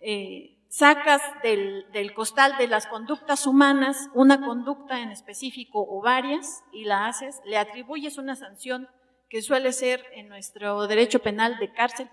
[0.00, 6.62] eh, sacas del, del, costal de las conductas humanas una conducta en específico o varias
[6.72, 8.88] y la haces, le atribuyes una sanción
[9.28, 12.08] que suele ser en nuestro derecho penal de cárcel,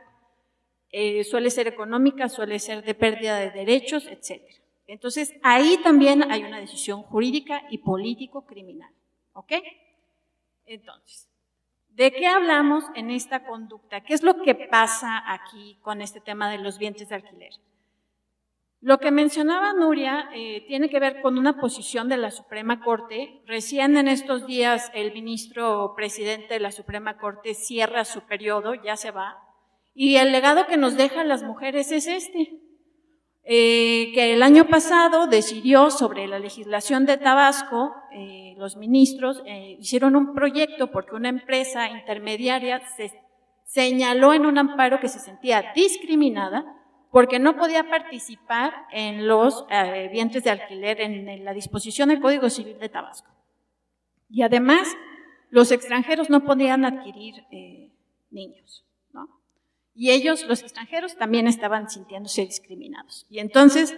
[0.98, 4.56] eh, suele ser económica, suele ser de pérdida de derechos, etcétera.
[4.88, 8.89] Entonces, ahí también hay una decisión jurídica y político-criminal.
[9.34, 9.52] ¿Ok?
[10.66, 11.28] Entonces,
[11.89, 14.06] ¿de qué hablamos en esta conducta?
[14.06, 17.52] ¿Qué es lo que pasa aquí con este tema de los vientres de alquiler?
[18.80, 23.41] Lo que mencionaba Nuria eh, tiene que ver con una posición de la Suprema Corte.
[23.48, 28.96] Recién en estos días el ministro presidente de la Suprema Corte cierra su periodo, ya
[28.96, 29.45] se va,
[29.98, 32.60] y el legado que nos deja las mujeres es este.
[33.48, 39.78] Eh, que el año pasado decidió sobre la legislación de Tabasco, eh, los ministros eh,
[39.80, 43.14] hicieron un proyecto porque una empresa intermediaria se
[43.64, 46.66] señaló en un amparo que se sentía discriminada
[47.12, 49.66] porque no podía participar en los
[50.12, 53.30] vientres de alquiler en, la disposición del Código Civil de Tabasco.
[54.30, 54.98] Y además,
[55.50, 57.46] los extranjeros no podían adquirir
[58.32, 58.86] niños
[59.96, 63.26] y ellos, los extranjeros, también estaban sintiéndose discriminados.
[63.30, 63.96] Y entonces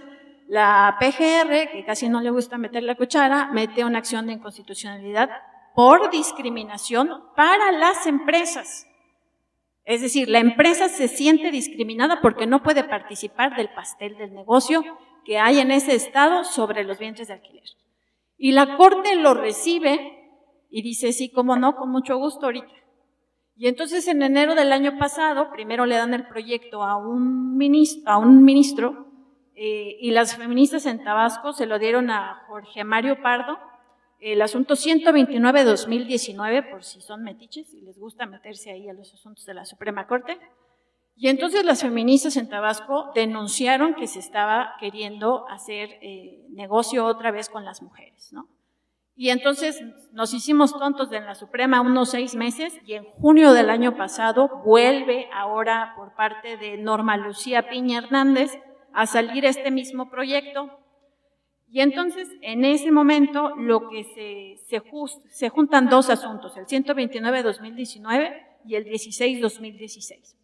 [0.48, 5.30] la PGR, que casi no le gusta meter la cuchara, mete una acción de inconstitucionalidad
[5.76, 8.88] por discriminación para las empresas.
[9.84, 14.84] Es decir, la empresa se siente discriminada porque no puede participar del pastel del negocio
[15.26, 17.64] que hay en ese estado sobre los vientres de alquiler.
[18.38, 20.30] Y la Corte lo recibe
[20.70, 22.68] y dice, sí, cómo no, con mucho gusto ahorita.
[23.58, 28.12] Y entonces en enero del año pasado, primero le dan el proyecto a un ministro,
[28.12, 29.08] a un ministro
[29.55, 33.58] eh, y las feministas en Tabasco se lo dieron a Jorge Mario Pardo,
[34.20, 39.45] el asunto 129-2019, por si son metiches y les gusta meterse ahí a los asuntos
[39.47, 40.38] de la Suprema Corte.
[41.16, 47.32] Y entonces las feministas en Tabasco denunciaron que se estaba queriendo hacer eh, negocio otra
[47.32, 48.47] vez con las mujeres, ¿no?
[49.20, 53.72] Y entonces nos hicimos tontos en la Suprema unos seis meses y en junio del
[53.72, 58.51] año pasado vuelve ahora por parte de Norma Lucía Piña Hernández
[58.93, 60.70] a salir este mismo proyecto.
[61.68, 64.03] Y entonces en ese momento lo que
[64.68, 64.80] se,
[65.32, 70.36] se, juntan dos asuntos, el 129-2019 y el 16-2016.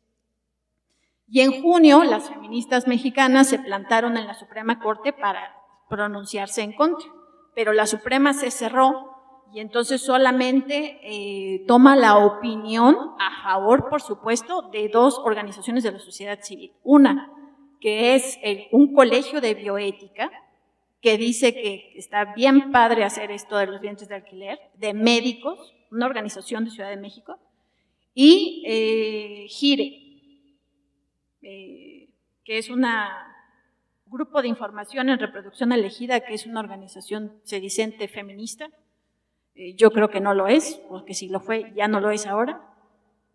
[1.27, 5.55] Y en junio las feministas mexicanas se plantaron en la Suprema Corte para
[5.89, 7.07] pronunciarse en contra
[7.55, 9.13] pero la Suprema se cerró
[9.53, 15.91] y entonces solamente eh, toma la opinión a favor, por supuesto, de dos organizaciones de
[15.91, 16.73] la sociedad civil.
[16.83, 17.31] Una,
[17.79, 18.39] que es
[18.71, 20.31] un colegio de bioética,
[21.01, 25.75] que dice que está bien padre hacer esto de los vientres de alquiler, de médicos,
[25.91, 27.37] una organización de Ciudad de México,
[28.15, 29.99] y eh, GIRE,
[31.41, 32.09] eh,
[32.45, 33.32] que es una
[34.13, 38.69] Grupo de Información en Reproducción Elegida, que es una organización sedicente feminista.
[39.55, 42.27] Eh, yo creo que no lo es, porque si lo fue, ya no lo es
[42.27, 42.61] ahora.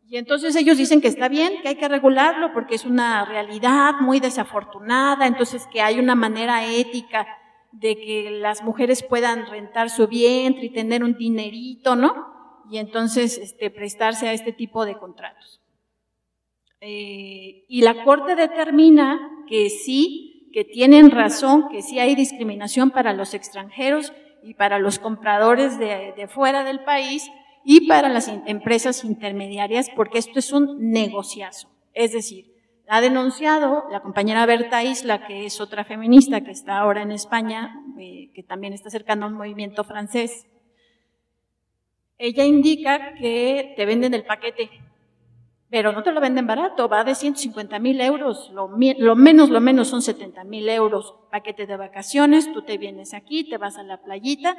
[0.06, 3.94] Y entonces ellos dicen que está bien, que hay que regularlo porque es una realidad
[4.00, 7.26] muy desafortunada, entonces que hay una manera ética
[7.72, 12.62] de que las mujeres puedan rentar su vientre y tener un dinerito, ¿no?
[12.70, 15.60] Y entonces este, prestarse a este tipo de contratos.
[16.80, 19.18] Eh, y la Corte determina
[19.48, 24.98] que sí que tienen razón, que sí hay discriminación para los extranjeros y para los
[24.98, 27.30] compradores de, fuera del país
[27.64, 31.68] y para las empresas intermediarias, porque esto es un negociazo.
[31.92, 32.52] Es decir,
[32.88, 37.74] ha denunciado la compañera Berta Isla, que es otra feminista que está ahora en España,
[37.98, 40.46] eh, que también está cercana a un movimiento francés.
[42.16, 44.70] Ella indica que te venden el paquete
[45.70, 49.88] pero no te lo venden barato, va de 150 mil euros, lo, menos, lo menos
[49.88, 54.02] son 70 mil euros, paquete de vacaciones, tú te vienes aquí, te vas a la
[54.02, 54.56] playita,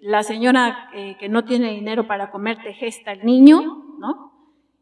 [0.00, 3.60] la señora eh, que no tiene dinero para comer te gesta el niño,
[3.98, 4.28] ¿no?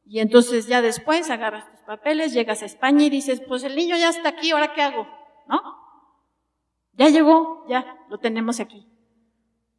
[0.09, 3.97] Y entonces ya después agarras tus papeles, llegas a España y dices, pues el niño
[3.97, 5.07] ya está aquí, ¿ahora qué hago?
[5.49, 5.61] ¿No?
[6.93, 8.87] Ya llegó, ya, lo tenemos aquí.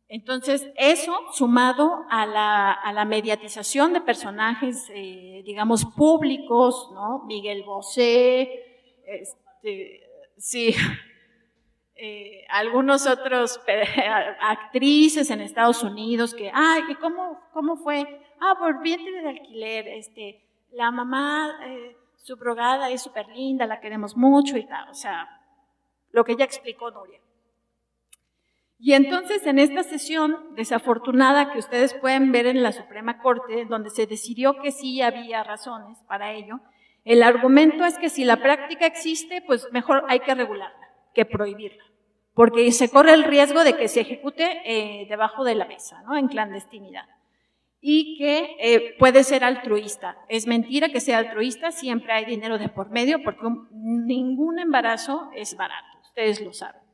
[0.09, 7.23] Entonces, eso sumado a la, mediatización de personajes, eh, digamos, públicos, ¿no?
[7.25, 10.01] Miguel Bosé, este,
[10.37, 10.73] sí,
[11.95, 13.59] eh, algunos otros
[14.39, 18.21] actrices en Estados Unidos que, ay, ¿cómo, cómo fue?
[18.39, 20.41] Ah, por vientre de alquiler, este,
[20.71, 25.27] la mamá eh, subrogada es súper linda, la queremos mucho y tal, o sea,
[26.11, 27.19] lo que ya explicó Nuria.
[28.79, 33.89] Y entonces en esta sesión desafortunada que ustedes pueden ver en la Suprema Corte, donde
[33.89, 36.59] se decidió que sí había razones para ello,
[37.03, 41.83] el argumento es que si la práctica existe, pues mejor hay que regularla que prohibirla,
[42.35, 46.15] porque se corre el riesgo de que se ejecute eh, debajo de la mesa, ¿no?
[46.15, 47.05] en clandestinidad.
[47.81, 50.17] Y que eh, puede ser altruista.
[50.29, 55.57] Es mentira que sea altruista, siempre hay dinero de por medio, porque ningún embarazo es
[55.57, 56.86] barato, ustedes lo saben.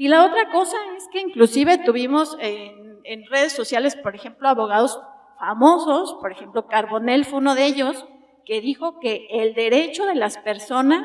[0.00, 4.98] Y la otra cosa es que inclusive tuvimos en, redes sociales, por ejemplo, abogados
[5.38, 8.06] famosos, por ejemplo, Carbonell fue uno de ellos,
[8.46, 11.04] que dijo que el derecho de las personas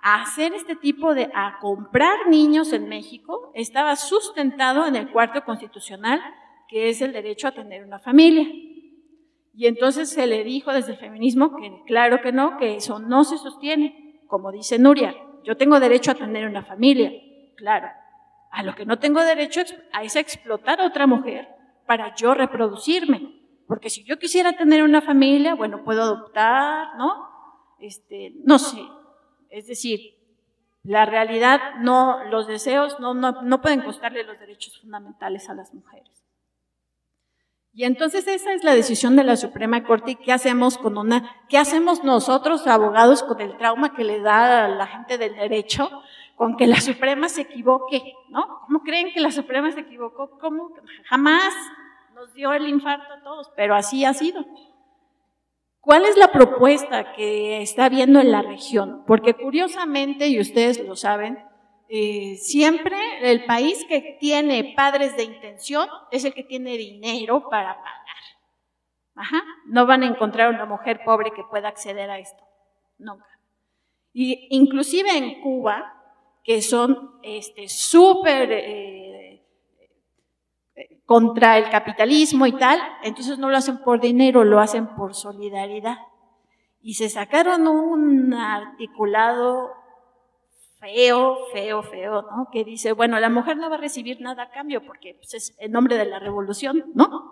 [0.00, 5.44] a hacer este tipo de, a comprar niños en México, estaba sustentado en el cuarto
[5.44, 6.20] constitucional,
[6.68, 8.46] que es el derecho a tener una familia.
[9.54, 13.24] Y entonces se le dijo desde el feminismo que claro que no, que eso no
[13.24, 14.20] se sostiene.
[14.28, 17.10] Como dice Nuria, yo tengo derecho a tener una familia,
[17.56, 17.88] claro,
[18.50, 21.48] a lo que no tengo derecho es a explotar a otra mujer
[21.86, 23.40] para yo reproducirme.
[23.66, 27.28] Porque si yo quisiera tener una familia, bueno, puedo adoptar, ¿no?
[27.78, 28.80] Este, no sé.
[29.48, 30.00] Es decir,
[30.82, 35.72] la realidad no, los deseos no, no, no pueden costarle los derechos fundamentales a las
[35.72, 36.10] mujeres.
[37.72, 40.16] Y entonces esa es la decisión de la Suprema Corte.
[40.16, 44.68] ¿Qué hacemos con una, qué hacemos nosotros abogados con el trauma que le da a
[44.68, 45.88] la gente del derecho
[46.40, 48.60] con que la Suprema se equivoque, ¿no?
[48.64, 50.38] ¿Cómo creen que la Suprema se equivocó?
[50.38, 50.70] ¿Cómo?
[51.04, 51.52] Jamás
[52.14, 54.46] nos dio el infarto a todos, pero así ha sido.
[55.80, 59.04] ¿Cuál es la propuesta que está habiendo en la región?
[59.06, 61.44] Porque curiosamente, y ustedes lo saben,
[61.90, 67.76] eh, siempre el país que tiene padres de intención es el que tiene dinero para
[67.76, 68.16] pagar.
[69.14, 69.42] Ajá.
[69.66, 72.42] No van a encontrar una mujer pobre que pueda acceder a esto.
[72.96, 73.26] Nunca.
[74.14, 75.99] Y inclusive en Cuba,
[76.50, 79.46] que son este, súper eh,
[81.06, 85.98] contra el capitalismo y tal, entonces no lo hacen por dinero, lo hacen por solidaridad.
[86.82, 89.70] Y se sacaron un articulado
[90.80, 92.48] feo, feo, feo, ¿no?
[92.50, 95.56] Que dice, bueno, la mujer no va a recibir nada a cambio porque pues, es
[95.60, 97.30] en nombre de la revolución, ¿no?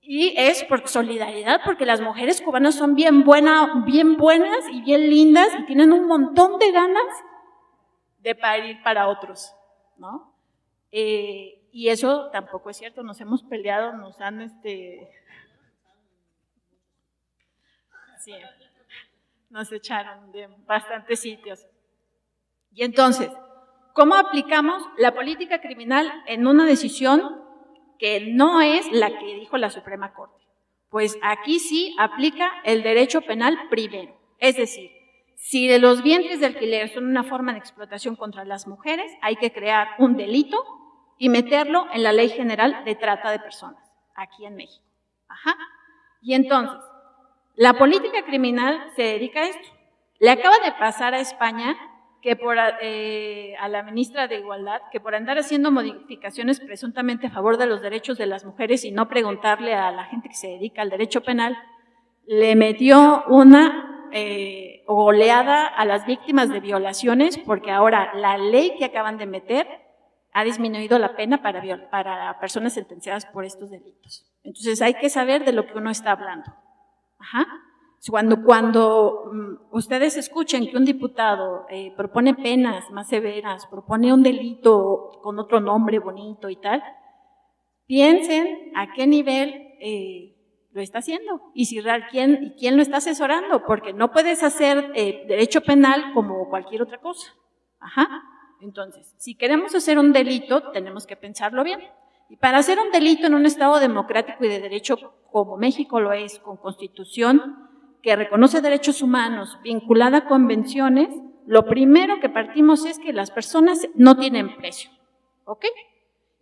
[0.00, 5.10] Y es por solidaridad, porque las mujeres cubanas son bien, buena, bien buenas y bien
[5.10, 7.04] lindas y tienen un montón de ganas
[8.24, 9.54] de parir para otros,
[9.96, 10.34] ¿no?
[10.90, 15.08] Eh, y eso tampoco es cierto, nos hemos peleado, nos han, este...
[18.18, 18.32] Sí,
[19.50, 21.64] nos echaron de bastantes sitios.
[22.72, 23.30] Y entonces,
[23.92, 27.44] ¿cómo aplicamos la política criminal en una decisión
[27.98, 30.44] que no es la que dijo la Suprema Corte.
[30.90, 34.16] Pues aquí sí aplica el derecho penal primero.
[34.38, 34.90] Es decir,
[35.46, 39.36] si de los vientres de alquiler son una forma de explotación contra las mujeres, hay
[39.36, 40.56] que crear un delito
[41.18, 43.84] y meterlo en la Ley General de Trata de Personas,
[44.14, 44.86] aquí en México.
[45.28, 45.54] Ajá.
[46.22, 46.80] Y entonces,
[47.56, 49.68] la política criminal se dedica a esto.
[50.18, 51.76] Le acaba de pasar a España
[52.22, 57.30] que por, eh, a la ministra de Igualdad que por andar haciendo modificaciones presuntamente a
[57.30, 60.48] favor de los derechos de las mujeres y no preguntarle a la gente que se
[60.48, 61.54] dedica al derecho penal,
[62.26, 68.84] le metió una eh, oleada a las víctimas de violaciones porque ahora la ley que
[68.84, 69.66] acaban de meter
[70.32, 74.24] ha disminuido la pena para, para personas sentenciadas por estos delitos.
[74.44, 76.46] Entonces hay que saber de lo que uno está hablando.
[77.18, 77.44] Ajá.
[78.08, 84.22] Cuando, cuando mm, ustedes escuchen que un diputado eh, propone penas más severas, propone un
[84.22, 86.84] delito con otro nombre bonito y tal,
[87.86, 90.33] piensen a qué nivel eh,
[90.74, 95.24] lo está haciendo y si quién, quién lo está asesorando, porque no puedes hacer eh,
[95.28, 97.32] derecho penal como cualquier otra cosa.
[98.60, 101.80] Entonces, si queremos hacer un delito, tenemos que pensarlo bien.
[102.28, 106.12] Y para hacer un delito en un Estado democrático y de derecho como México lo
[106.12, 107.68] es, con constitución,
[108.02, 111.08] que reconoce derechos humanos vinculada a convenciones,
[111.46, 114.90] lo primero que partimos es que las personas no tienen precio,
[115.44, 115.66] ¿ok?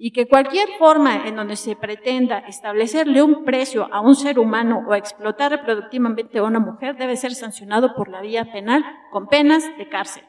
[0.05, 4.85] Y que cualquier forma en donde se pretenda establecerle un precio a un ser humano
[4.89, 9.63] o explotar reproductivamente a una mujer debe ser sancionado por la vía penal con penas
[9.79, 10.25] de cárcel.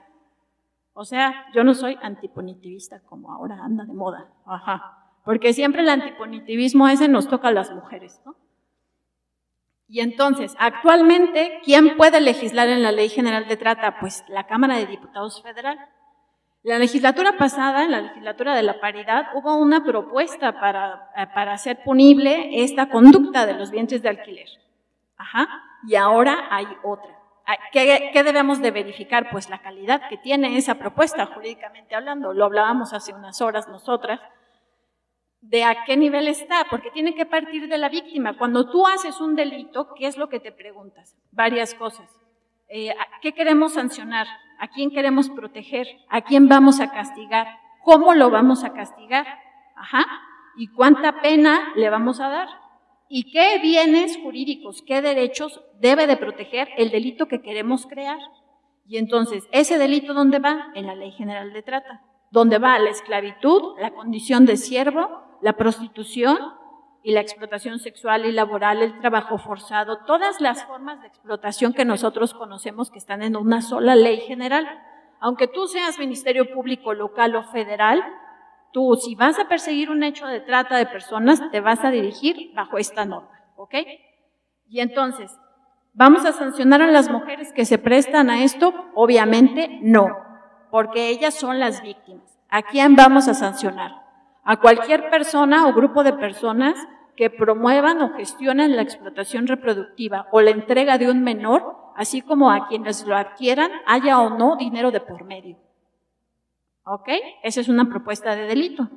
[0.93, 4.31] O sea, yo no soy antipunitivista como ahora anda de moda.
[4.45, 5.09] Ajá.
[5.25, 8.35] Porque siempre el antipunitivismo ese nos toca a las mujeres, ¿no?
[9.87, 13.97] Y entonces, actualmente, ¿quién puede legislar en la Ley General de Trata?
[13.99, 15.79] Pues la Cámara de Diputados Federal.
[16.63, 21.53] La legislatura pasada, en la legislatura de la paridad, hubo una propuesta para, eh, para
[21.53, 24.47] hacer punible esta conducta de los vientres de alquiler.
[25.17, 25.47] Ajá.
[25.85, 27.19] Y ahora hay otra.
[27.73, 29.29] ¿Qué, ¿Qué, debemos de verificar?
[29.29, 32.31] Pues la calidad que tiene esa propuesta jurídicamente hablando.
[32.31, 34.21] Lo hablábamos hace unas horas nosotras
[35.41, 38.37] de a qué nivel está, porque tiene que partir de la víctima.
[38.37, 41.17] Cuando tú haces un delito, ¿qué es lo que te preguntas?
[41.31, 42.09] Varias cosas.
[42.69, 44.25] Eh, ¿Qué queremos sancionar?
[44.59, 45.87] ¿A quién queremos proteger?
[46.09, 47.47] ¿A quién vamos a castigar?
[47.83, 49.25] ¿Cómo lo vamos a castigar?
[49.75, 50.05] Ajá.
[50.55, 52.47] ¿Y cuánta pena le vamos a dar?
[53.09, 58.19] ¿Y qué bienes jurídicos, qué derechos debe de proteger el delito que queremos crear?
[58.87, 60.71] Y entonces, ¿ese delito dónde va?
[60.75, 62.01] En la Ley General de Trata.
[62.31, 66.37] ¿Dónde va la esclavitud, la condición de siervo, la prostitución
[67.03, 71.83] y la explotación sexual y laboral, el trabajo forzado, todas las formas de explotación que
[71.83, 74.65] nosotros conocemos que están en una sola ley general.
[75.19, 78.01] Aunque tú seas Ministerio Público local o federal,
[78.71, 82.53] tú si vas a perseguir un hecho de trata de personas, te vas a dirigir
[82.55, 83.75] bajo esta norma, ¿ok?
[84.67, 85.37] Y entonces,
[85.93, 88.73] ¿vamos a sancionar a las mujeres que se prestan a esto?
[88.95, 90.07] Obviamente no,
[90.71, 92.39] porque ellas son las víctimas.
[92.49, 94.02] ¿A quién vamos a sancionar?
[94.43, 96.75] A cualquier persona o grupo de personas
[97.15, 102.51] que promuevan o gestionen la explotación reproductiva o la entrega de un menor, así como
[102.51, 105.57] a quienes lo adquieran, haya o no dinero de por medio.
[106.85, 107.09] ¿Ok?
[107.43, 108.89] Esa es una propuesta de delito.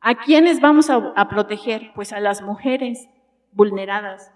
[0.00, 1.92] ¿A quiénes vamos a, a proteger?
[1.94, 3.08] Pues a las mujeres
[3.52, 4.32] vulneradas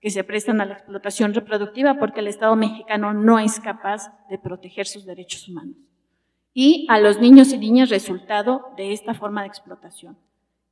[0.00, 4.38] que se prestan a la explotación reproductiva porque el Estado mexicano no es capaz de
[4.38, 5.76] proteger sus derechos humanos
[6.54, 10.18] y a los niños y niñas resultado de esta forma de explotación.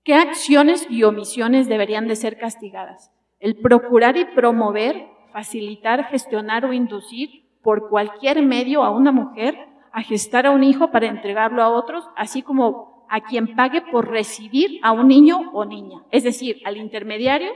[0.02, 3.12] ¿Qué acciones y omisiones deberían de ser castigadas?
[3.38, 10.02] El procurar y promover, facilitar, gestionar o inducir por cualquier medio a una mujer a
[10.02, 14.78] gestar a un hijo para entregarlo a otros, así como a quien pague por recibir
[14.82, 17.50] a un niño o niña, es decir, al intermediario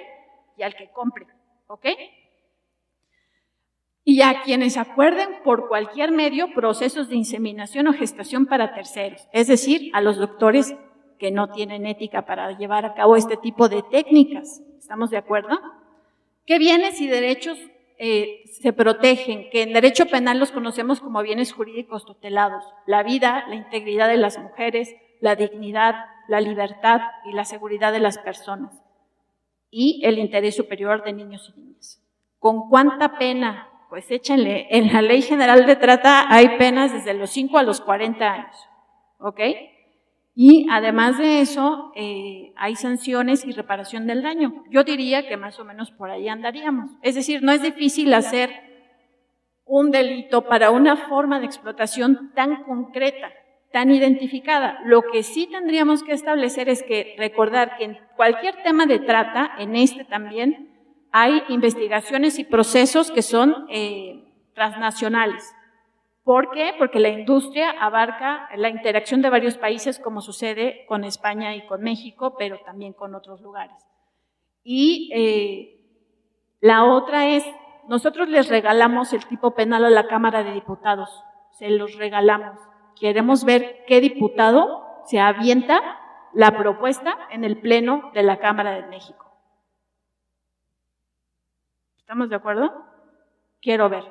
[0.57, 1.27] y al que compre.
[1.68, 1.87] ¿Ok?
[4.05, 9.46] Y a quienes acuerden por cualquier medio procesos de inseminación o gestación para terceros, es
[9.46, 10.76] decir, a los doctores
[11.18, 14.61] que no tienen ética para llevar a cabo este tipo de técnicas.
[14.78, 15.59] ¿Estamos de acuerdo?
[16.44, 17.59] ¿Qué bienes y derechos
[17.98, 19.48] eh, se protegen?
[19.50, 22.64] Que en derecho penal los conocemos como bienes jurídicos tutelados.
[22.86, 25.94] La vida, la integridad de las mujeres, la dignidad,
[26.28, 28.82] la libertad y la seguridad de las personas.
[29.70, 32.02] Y el interés superior de niños y niñas.
[32.38, 37.30] ¿Con cuánta pena pues échenle, en la ley general de trata hay penas desde los
[37.30, 38.68] 5 a los 40 años,
[39.20, 39.38] ¿ok?
[40.34, 44.64] Y además de eso, eh, hay sanciones y reparación del daño.
[44.68, 46.90] Yo diría que más o menos por ahí andaríamos.
[47.03, 48.51] Es decir, no es difícil hacer
[49.64, 53.30] un delito para una forma de explotación tan concreta,
[53.70, 54.80] tan identificada.
[54.86, 59.53] Lo que sí tendríamos que establecer es que recordar que en cualquier tema de trata,
[59.57, 60.74] en este también,
[61.16, 65.54] hay investigaciones y procesos que son eh, transnacionales.
[66.24, 66.74] ¿Por qué?
[66.76, 71.82] Porque la industria abarca la interacción de varios países, como sucede con España y con
[71.82, 73.76] México, pero también con otros lugares.
[74.64, 75.86] Y eh,
[76.60, 77.44] la otra es,
[77.86, 82.58] nosotros les regalamos el tipo penal a la Cámara de Diputados, se los regalamos.
[82.98, 85.80] Queremos ver qué diputado se avienta
[86.32, 89.24] la propuesta en el Pleno de la Cámara de México.
[92.05, 92.71] ¿Estamos de acuerdo?
[93.63, 94.05] Quiero ver.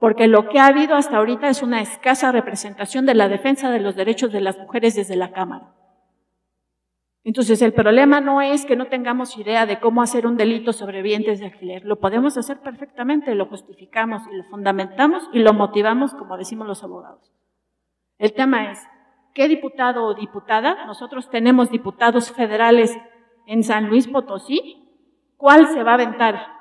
[0.00, 3.78] Porque lo que ha habido hasta ahorita es una escasa representación de la defensa de
[3.78, 5.72] los derechos de las mujeres desde la Cámara.
[7.22, 11.02] Entonces, el problema no es que no tengamos idea de cómo hacer un delito sobre
[11.02, 11.84] vientres de alquiler.
[11.84, 16.82] Lo podemos hacer perfectamente, lo justificamos y lo fundamentamos y lo motivamos, como decimos los
[16.82, 17.30] abogados.
[18.18, 18.84] El tema es,
[19.34, 20.84] ¿qué diputado o diputada?
[20.84, 22.98] Nosotros tenemos diputados federales
[23.46, 24.88] en San Luis Potosí.
[25.36, 26.59] ¿Cuál se va a aventar?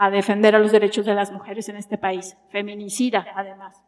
[0.00, 3.84] A defender a los derechos de las mujeres en este país, feminicida además.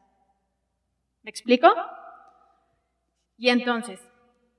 [1.22, 1.68] ¿Me explico?
[3.36, 4.00] Y entonces,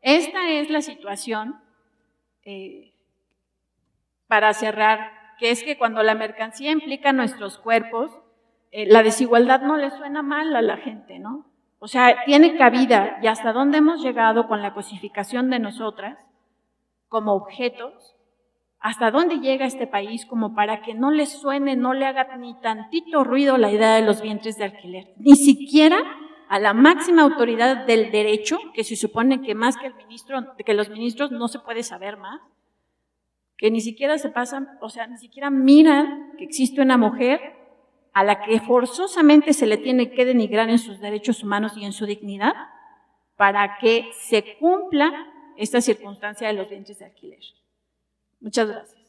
[0.02, 1.62] esta es la situación
[2.44, 2.94] eh,
[4.28, 8.18] para cerrar, que es que cuando la mercancía implica nuestros cuerpos,
[8.72, 11.52] eh, la desigualdad no le suena mal a la gente, ¿no?
[11.80, 16.18] O sea, tiene cabida y hasta dónde hemos llegado con la cosificación de nosotras
[17.10, 18.16] como objetos
[18.82, 22.60] hasta dónde llega este país como para que no le suene, no le haga ni
[22.62, 25.14] tantito ruido la idea de los vientres de alquiler.
[25.18, 26.00] Ni siquiera
[26.50, 30.74] a la máxima autoridad del derecho, que se supone que más que el ministro, que
[30.74, 32.42] los ministros no se puede saber más,
[33.56, 37.40] que ni siquiera se pasan, o sea, ni siquiera miran que existe una mujer
[38.14, 41.94] a la que forzosamente se le tiene que denigrar en sus derechos humanos y en
[41.94, 42.54] su dignidad
[43.38, 47.40] para que se cumpla esta circunstancia de los vientres de alquiler.
[48.42, 49.02] Muchas gracias.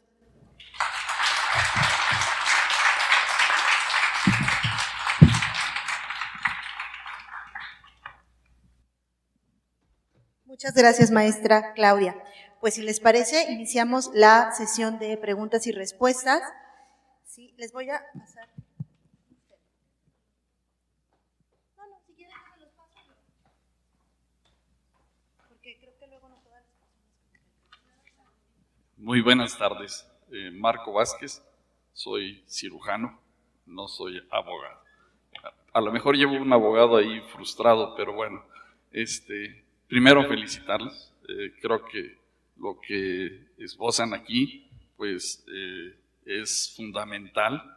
[10.45, 12.15] Muchas gracias, maestra Claudia.
[12.61, 16.41] Pues si les parece, iniciamos la sesión de preguntas y respuestas.
[17.25, 18.49] Sí, les voy a pasar.
[21.77, 23.01] No, no, si quieren, los paso.
[25.49, 26.63] Porque creo que luego no todas
[29.03, 30.09] Muy buenas tardes.
[30.31, 31.43] Eh, Marco Vázquez,
[31.93, 33.21] soy cirujano,
[33.67, 34.79] no soy abogado.
[35.73, 38.45] A lo mejor llevo un abogado ahí frustrado, pero bueno,
[38.93, 41.13] este, primero felicitarles.
[41.29, 42.17] Eh, creo que
[42.59, 47.77] lo que esbozan aquí, pues eh, es fundamental.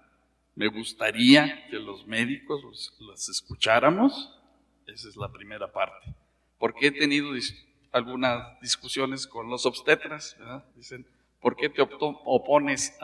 [0.53, 2.61] Me gustaría que los médicos
[2.99, 4.31] los, escucháramos.
[4.85, 6.13] Esa es la primera parte.
[6.59, 7.31] Porque he tenido
[7.91, 10.37] algunas discusiones con los obstetras.
[10.75, 11.07] Dicen,
[11.45, 12.97] ¿por qué te opones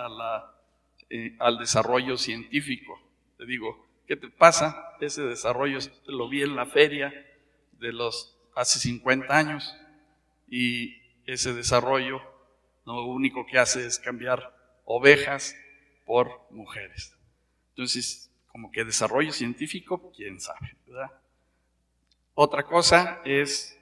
[1.11, 2.99] eh, al desarrollo científico?
[3.37, 4.95] Te digo, ¿qué te pasa?
[4.99, 5.77] Ese desarrollo
[6.07, 7.13] lo vi en la feria
[7.73, 9.77] de los hace 50 años
[10.49, 10.95] y
[11.27, 12.19] ese desarrollo
[12.83, 15.55] lo único que hace es cambiar ovejas
[16.07, 17.15] por mujeres.
[17.69, 21.11] Entonces, como que desarrollo científico, quién sabe, ¿verdad?
[22.33, 23.79] Otra cosa es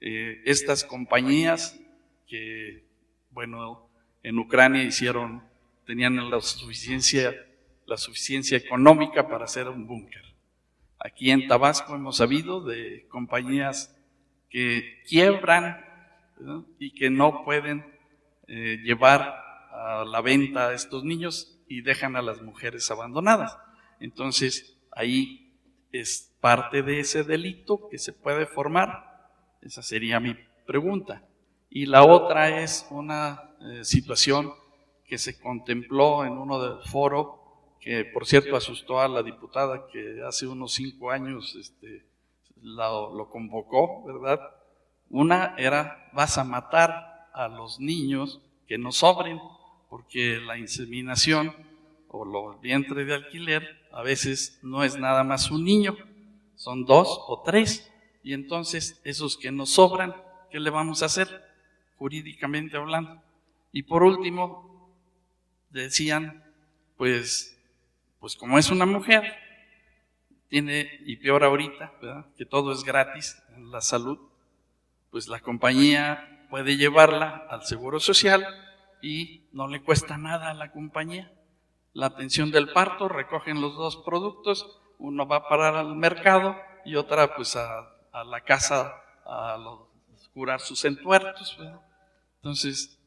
[0.00, 1.78] eh, estas compañías
[2.26, 2.84] que,
[3.30, 3.91] bueno,
[4.22, 5.42] en Ucrania hicieron,
[5.86, 7.34] tenían la suficiencia,
[7.86, 10.22] la suficiencia económica para hacer un búnker.
[10.98, 13.96] Aquí en Tabasco hemos sabido de compañías
[14.48, 15.84] que quiebran
[16.78, 17.84] y que no pueden
[18.46, 19.34] eh, llevar
[19.72, 23.56] a la venta a estos niños y dejan a las mujeres abandonadas.
[23.98, 25.56] Entonces, ahí
[25.90, 29.30] es parte de ese delito que se puede formar.
[29.62, 30.36] Esa sería mi
[30.66, 31.22] pregunta.
[31.70, 34.52] Y la otra es una eh, situación
[35.06, 40.22] que se contempló en uno del foro, que por cierto asustó a la diputada que
[40.26, 42.06] hace unos cinco años este,
[42.62, 44.40] lo, convocó, ¿verdad?
[45.10, 49.38] Una era, vas a matar a los niños que no sobren,
[49.90, 51.54] porque la inseminación
[52.08, 55.96] o los vientre de alquiler a veces no es nada más un niño,
[56.56, 57.90] son dos o tres.
[58.22, 60.14] Y entonces esos que nos sobran,
[60.50, 61.28] ¿qué le vamos a hacer
[61.98, 63.20] jurídicamente hablando?
[63.72, 64.94] Y por último,
[65.70, 66.44] decían,
[66.96, 67.58] pues,
[68.20, 69.34] pues como es una mujer,
[70.48, 71.94] tiene, y peor ahorita,
[72.36, 74.18] que todo es gratis en la salud,
[75.10, 78.46] pues la compañía puede llevarla al Seguro Social
[79.00, 81.32] y no le cuesta nada a la compañía.
[81.94, 86.96] La atención del parto, recogen los dos productos, uno va a parar al mercado y
[86.96, 87.88] otra pues a,
[88.24, 88.94] la casa
[89.26, 89.56] a
[90.34, 91.58] curar sus entuertos.
[92.36, 92.98] Entonces,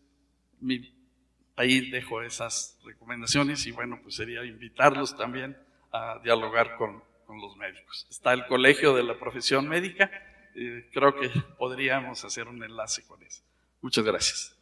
[1.56, 5.58] ahí dejo esas recomendaciones y bueno, pues sería invitarlos también
[5.92, 8.08] a dialogar con, con los médicos.
[8.10, 10.12] Está el colegio de la profesión médica,
[10.56, 13.44] eh, creo que podríamos hacer un enlace con eso.
[13.82, 14.56] Muchas gracias.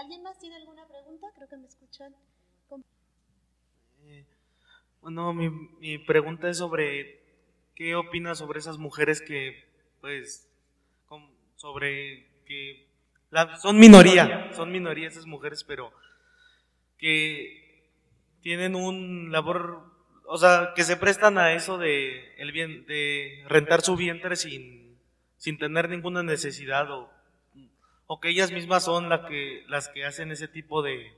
[0.00, 1.26] ¿Alguien más tiene alguna pregunta?
[1.36, 2.14] Creo que me escuchan.
[4.04, 4.24] Eh,
[5.02, 7.19] bueno, mi, mi, pregunta es sobre
[7.80, 9.64] qué opinas sobre esas mujeres que,
[10.02, 10.46] pues,
[11.56, 12.86] sobre que
[13.58, 15.90] son minoría, son minoría esas mujeres, pero
[16.98, 17.88] que
[18.42, 19.94] tienen un labor,
[20.26, 24.98] o sea, que se prestan a eso de, el bien, de rentar su vientre sin,
[25.38, 27.10] sin tener ninguna necesidad o,
[28.06, 31.14] o que ellas mismas son la que, las que hacen ese tipo de,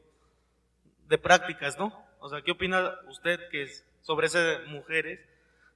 [1.09, 2.07] de prácticas, ¿no?
[2.21, 5.19] O sea, ¿qué opina usted que es sobre esas mujeres,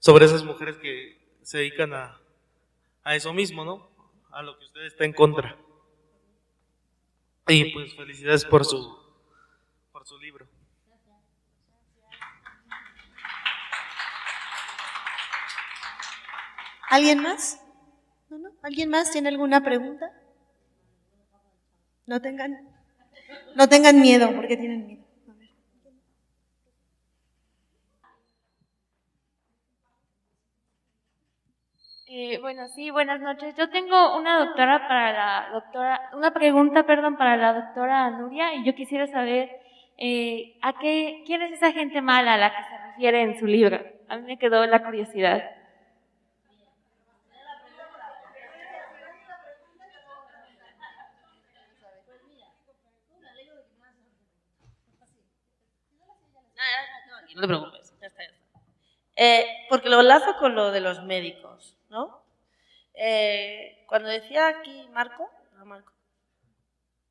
[0.06, 2.20] sobre esas mujeres que se dedican a,
[3.02, 3.90] a eso mismo, ¿no?
[4.30, 5.58] A lo que usted está en contra.
[7.48, 8.96] Y pues felicidades por su,
[9.90, 10.46] por su libro.
[16.88, 17.60] ¿Alguien más?
[18.30, 18.50] ¿No, no?
[18.62, 20.12] ¿Alguien más tiene alguna pregunta?
[22.06, 22.76] No tengan,
[23.56, 25.05] no tengan miedo, porque tienen miedo.
[32.18, 33.54] Eh, bueno, sí, buenas noches.
[33.56, 38.64] Yo tengo una doctora para la doctora, una pregunta, perdón, para la doctora Nuria y
[38.64, 39.50] yo quisiera saber
[39.98, 43.46] eh, ¿a qué, quién es esa gente mala a la que se refiere en su
[43.46, 43.84] libro?
[44.08, 45.44] A mí me quedó la curiosidad.
[57.34, 57.94] no te preocupes.
[59.16, 62.22] Eh, porque lo enlazo con lo de los médicos, ¿no?
[62.94, 65.30] Eh, cuando decía aquí Marco,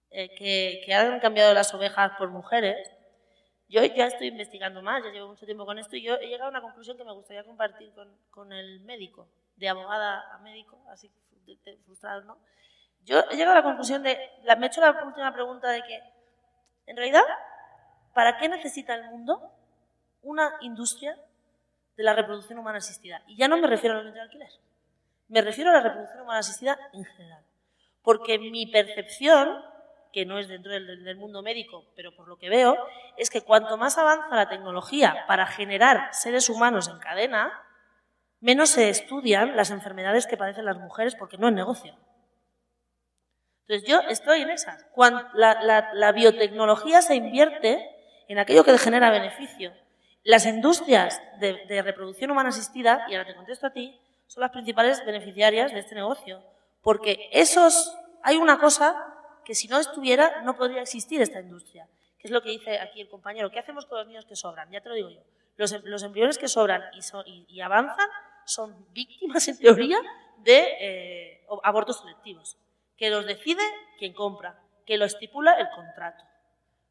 [0.10, 2.90] eh, que, han cambiado las ovejas por mujeres,
[3.68, 6.46] yo ya estoy investigando más, ya llevo mucho tiempo con esto y yo he llegado
[6.46, 10.84] a una conclusión que me gustaría compartir con, con el médico, de abogada a médico,
[10.90, 11.12] así
[11.86, 12.38] frustrado, ¿no?
[13.04, 15.84] Yo he llegado a la conclusión de, la, me he hecho la última pregunta de
[15.84, 16.02] que,
[16.88, 17.24] en realidad,
[18.14, 19.52] ¿para qué necesita el mundo
[20.22, 21.18] una industria
[21.98, 23.22] de la reproducción humana asistida.
[23.28, 24.50] Y ya no me refiero a los de alquiler,
[25.28, 27.44] me refiero a la reproducción humana asistida en general.
[28.04, 29.64] Porque mi percepción,
[30.12, 32.78] que no es dentro del, mundo médico, pero por lo que veo,
[33.18, 37.64] es que cuanto más avanza la tecnología para generar seres humanos en cadena,
[38.40, 41.98] menos se estudian las enfermedades que padecen las mujeres porque no es negocio.
[43.62, 44.86] Entonces yo estoy en esas.
[44.94, 47.90] Cuando la biotecnología se invierte
[48.28, 49.74] en aquello que genera beneficio
[50.26, 55.06] las industrias de, reproducción humana asistida, y ahora te contesto a ti, son las principales
[55.06, 56.44] beneficiarias de este negocio.
[56.82, 58.96] Porque esos, hay una cosa
[59.46, 61.88] que si no estuviera no podría existir esta industria,
[62.18, 63.52] que es lo que dice aquí el compañero.
[63.52, 64.72] ¿Qué hacemos con los niños que sobran?
[64.72, 65.22] Ya te lo digo yo.
[65.58, 66.82] Los, embriones que sobran
[67.48, 68.10] y, avanzan
[68.46, 70.00] son víctimas, en teoría,
[70.40, 72.58] de eh, abortos selectivos,
[72.98, 73.62] que los decide
[74.00, 76.24] quien compra, que lo estipula el contrato.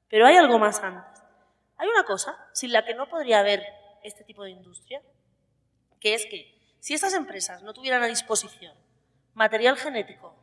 [0.09, 1.24] Pero hay algo más antes.
[1.85, 3.63] Hay una cosa sin la que no podría haber
[4.03, 5.03] este tipo de industria,
[6.01, 8.75] que es que si estas empresas no tuvieran a disposición
[9.35, 10.35] material genético,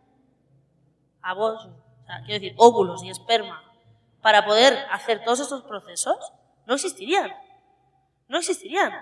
[1.36, 3.64] vos, o sea, quiero decir, óvulos y esperma,
[4.22, 6.32] para poder hacer todos estos procesos,
[6.68, 7.36] no existirían.
[8.28, 8.94] No existirían.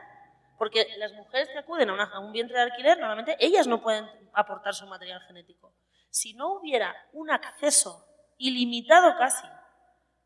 [0.57, 4.10] Porque las mujeres que acuden a, a un vientre de alquiler, normalmente ellas no pueden
[4.32, 5.74] aportar su material genético.
[6.10, 8.07] Si no hubiera un acceso
[8.38, 9.45] ilimitado casi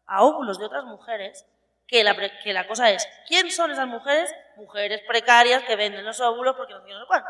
[0.06, 1.48] a óvulos de otras mujeres,
[1.88, 4.34] que la, que la cosa es, ¿quién son esas mujeres?
[4.56, 7.30] Mujeres precarias que venden los óvulos porque no tienen cuánto.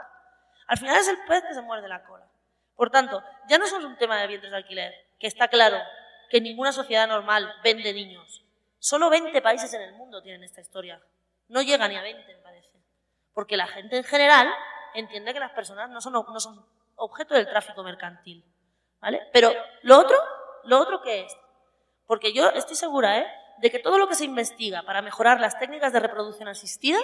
[0.68, 2.26] Al final es el pez que se muerde la cola.
[2.76, 5.78] Por tanto, ya no es un tema de vientres de alquiler, que está claro
[6.30, 8.44] que ninguna sociedad normal vende niños.
[8.80, 11.02] Solo 20 países en el mundo tienen esta historia.
[11.48, 12.72] No llega ni a 20, me parece.
[13.34, 14.52] Porque la gente en general
[14.94, 16.66] entiende que las personas no son, no son
[16.96, 18.44] objeto del tráfico mercantil.
[19.00, 19.30] ¿Vale?
[19.32, 19.54] Pero
[19.84, 20.18] lo otro,
[20.64, 21.38] lo otro que es,
[22.08, 23.28] porque yo estoy segura, ¿eh?
[23.60, 27.00] De que todo lo que se investiga para mejorar las técnicas de reproducción asistida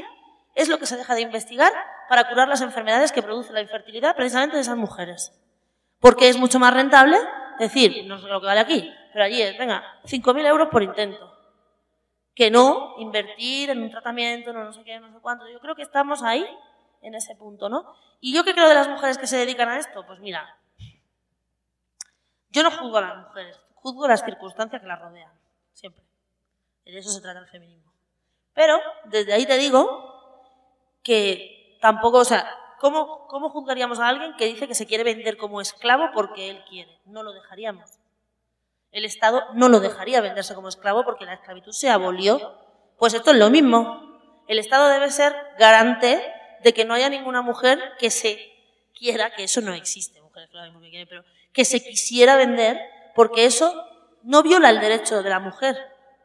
[0.56, 1.72] es lo que se deja de investigar
[2.10, 5.32] para curar las enfermedades que produce la infertilidad precisamente de esas mujeres.
[6.00, 7.18] Porque es mucho más rentable
[7.60, 11.38] decir, no sé lo que vale aquí, pero allí es, venga, 5.000 euros por intento.
[12.34, 15.48] Que no invertir en un tratamiento, no, sé qué, no sé cuánto.
[15.50, 16.46] Yo creo que estamos ahí,
[17.02, 17.94] en ese punto, ¿no?
[18.20, 20.06] ¿Y yo qué creo de las mujeres que se dedican a esto?
[20.06, 20.58] Pues mira,
[22.50, 25.32] yo no juzgo a las mujeres, juzgo las circunstancias que las rodean,
[25.74, 26.09] siempre.
[26.92, 27.92] De eso se trata el feminismo.
[28.54, 29.88] Pero desde ahí te digo
[31.04, 32.50] que tampoco, o sea,
[32.80, 36.64] ¿cómo, ¿cómo juzgaríamos a alguien que dice que se quiere vender como esclavo porque él
[36.68, 37.00] quiere?
[37.06, 38.00] No lo dejaríamos.
[38.92, 42.58] El Estado no lo dejaría venderse como esclavo porque la esclavitud se abolió.
[42.98, 44.44] Pues esto es lo mismo.
[44.48, 46.22] El Estado debe ser garante
[46.64, 48.52] de que no haya ninguna mujer que se
[48.98, 50.20] quiera, que eso no existe,
[51.08, 52.80] pero que se quisiera vender
[53.16, 53.74] porque eso
[54.24, 55.78] no viola el derecho de la mujer,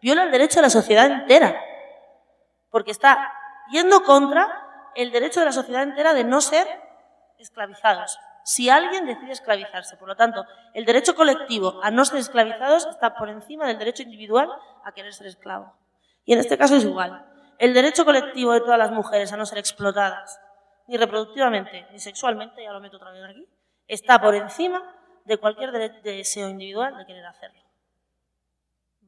[0.04, 1.58] viola el derecho de la sociedad entera,
[2.68, 3.32] porque está
[3.70, 6.68] yendo contra el derecho de la sociedad entera de no ser
[7.38, 8.18] esclavizados.
[8.44, 10.44] Si alguien decide esclavizarse, por lo tanto,
[10.74, 14.50] el derecho colectivo a no ser esclavizados está por encima del derecho individual
[14.84, 15.74] a querer ser esclavo.
[16.26, 17.24] Y en este caso es igual.
[17.58, 20.38] El derecho colectivo de todas las mujeres a no ser explotadas,
[20.86, 23.48] ni reproductivamente, ni sexualmente, ya lo meto otra vez aquí,
[23.88, 24.82] está por encima
[25.24, 25.72] de cualquier
[26.02, 27.62] deseo individual de querer hacerlo.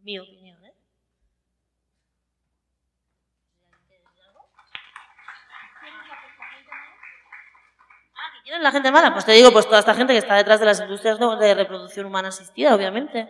[0.02, 0.65] Mi opinión.
[8.47, 9.12] ¿Quién es la gente mala?
[9.12, 12.06] Pues te digo, pues toda esta gente que está detrás de las industrias de reproducción
[12.06, 13.27] humana asistida, obviamente.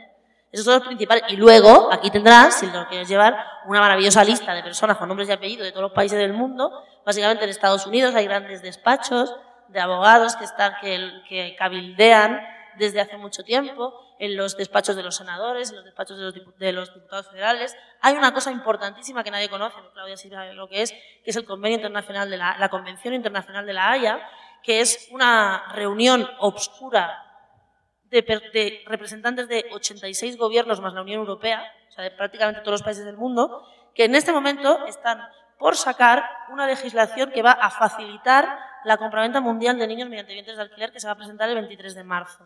[0.53, 1.23] Eso es lo principal.
[1.31, 3.35] Y luego, aquí tendrás, si lo quieres llevar,
[3.65, 6.85] una maravillosa lista de personas con nombres y apellidos de todos los países del mundo.
[7.07, 9.35] Básicamente en Estados Unidos hay grandes despachos
[9.69, 12.39] de abogados que, están, que, que cabildean
[12.77, 16.35] desde hace mucho tiempo, en los despachos de los senadores, en los despachos de los,
[16.59, 17.75] de diputados federales.
[18.03, 21.47] Hay una cosa importantísima que nadie conoce, Claudia sabe lo que es, que es el
[21.47, 24.21] Convenio Internacional de la Convención Internacional de la Haya,
[24.67, 27.23] que es una reunión obscura
[28.07, 32.83] de, representantes de 86 gobiernos más la Unión Europea, o sea, de prácticamente todos los
[32.83, 33.65] países del mundo,
[33.95, 35.23] que en este momento están
[35.57, 40.57] por sacar una legislación que va a facilitar la compraventa mundial de niños mediante vientres
[40.57, 42.45] de alquiler que se va a presentar el 23 de marzo.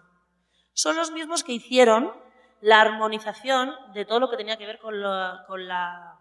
[0.74, 2.12] Son los mismos que hicieron
[2.60, 6.18] la armonización de todo lo que tenía que ver con la,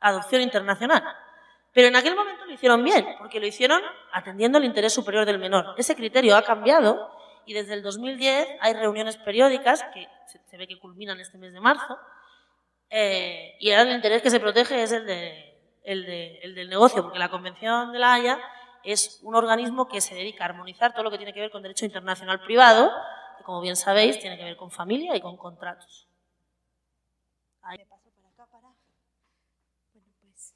[0.00, 1.04] adopción internacional.
[1.76, 5.38] Pero en aquel momento lo hicieron bien, porque lo hicieron atendiendo el interés superior del
[5.38, 5.74] menor.
[5.76, 7.10] Ese criterio ha cambiado
[7.44, 11.60] y desde el 2010 hay reuniones periódicas que se, ve que culminan este mes de
[11.60, 11.98] marzo
[12.88, 15.06] eh, y el interés que se protege es el,
[15.84, 18.40] el del negocio, porque la Convención de la Haya
[18.82, 21.62] es un organismo que se dedica a armonizar todo lo que tiene que ver con
[21.62, 22.90] derecho internacional privado
[23.46, 26.08] como bien sabéis, tiene que ver con familia y con contratos.
[27.62, 27.78] Ahí.
[27.78, 28.66] Me paso para acá para...
[29.92, 30.54] Bueno, pues...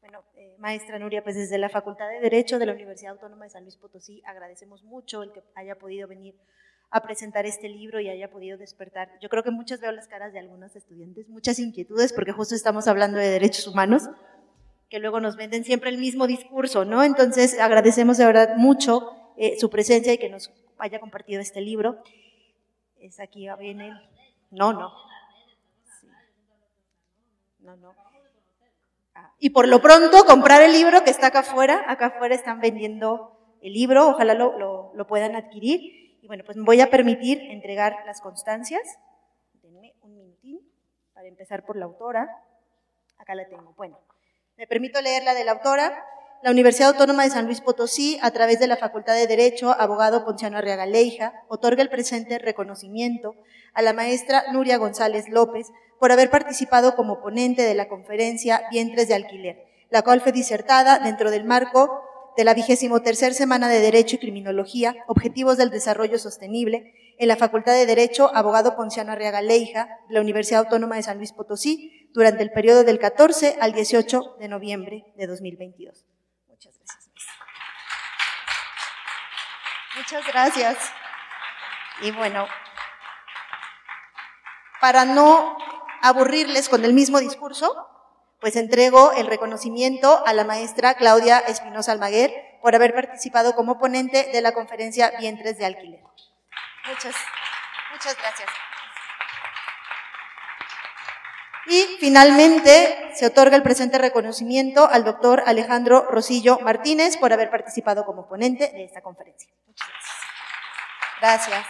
[0.00, 3.50] Bueno, eh, maestra Nuria, pues desde la Facultad de Derecho de la Universidad Autónoma de
[3.50, 6.34] San Luis Potosí agradecemos mucho el que haya podido venir
[6.90, 9.10] a presentar este libro y haya podido despertar.
[9.20, 12.88] Yo creo que muchas veo las caras de algunos estudiantes, muchas inquietudes, porque justo estamos
[12.88, 14.08] hablando de derechos humanos,
[14.88, 17.04] que luego nos venden siempre el mismo discurso, ¿no?
[17.04, 22.02] Entonces agradecemos de verdad mucho eh, su presencia y que nos haya compartido este libro.
[22.98, 23.92] Es aquí, viene.
[24.50, 24.92] No, no.
[27.60, 27.94] No, no.
[29.38, 31.84] Y por lo pronto, comprar el libro que está acá afuera.
[31.86, 35.80] Acá afuera están vendiendo el libro, ojalá lo, lo, puedan adquirir.
[36.22, 38.82] Y bueno, pues me voy a permitir entregar las constancias.
[39.62, 40.60] Denme un minutín
[41.14, 42.28] para empezar por la autora.
[43.18, 43.74] Acá la tengo.
[43.76, 43.98] Bueno,
[44.56, 46.04] me permito leer la de la autora.
[46.40, 50.24] La Universidad Autónoma de San Luis Potosí, a través de la Facultad de Derecho, abogado
[50.24, 53.34] Ponciano Arriaga Leija, otorga el presente reconocimiento
[53.74, 55.66] a la maestra Nuria González López
[55.98, 61.00] por haber participado como ponente de la conferencia Vientres de Alquiler, la cual fue disertada
[61.00, 62.02] dentro del marco
[62.36, 67.34] de la vigésimo tercer Semana de Derecho y Criminología, Objetivos del Desarrollo Sostenible, en la
[67.34, 72.08] Facultad de Derecho, abogado Ponciano Arriaga Leija, de la Universidad Autónoma de San Luis Potosí,
[72.14, 76.06] durante el periodo del 14 al 18 de noviembre de 2022.
[79.98, 80.78] Muchas gracias.
[82.02, 82.46] Y bueno,
[84.80, 85.58] para no
[86.02, 87.88] aburrirles con el mismo discurso,
[88.40, 94.30] pues entrego el reconocimiento a la maestra Claudia Espinosa Almaguer por haber participado como ponente
[94.32, 96.00] de la conferencia Vientres de Alquiler.
[96.86, 97.16] Muchas,
[97.92, 98.48] muchas gracias.
[101.68, 108.06] Y finalmente se otorga el presente reconocimiento al doctor Alejandro Rosillo Martínez por haber participado
[108.06, 109.50] como ponente de esta conferencia.
[111.20, 111.66] Gracias.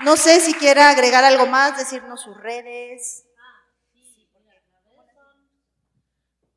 [0.00, 3.26] No sé si quiera agregar algo más, decirnos sus redes.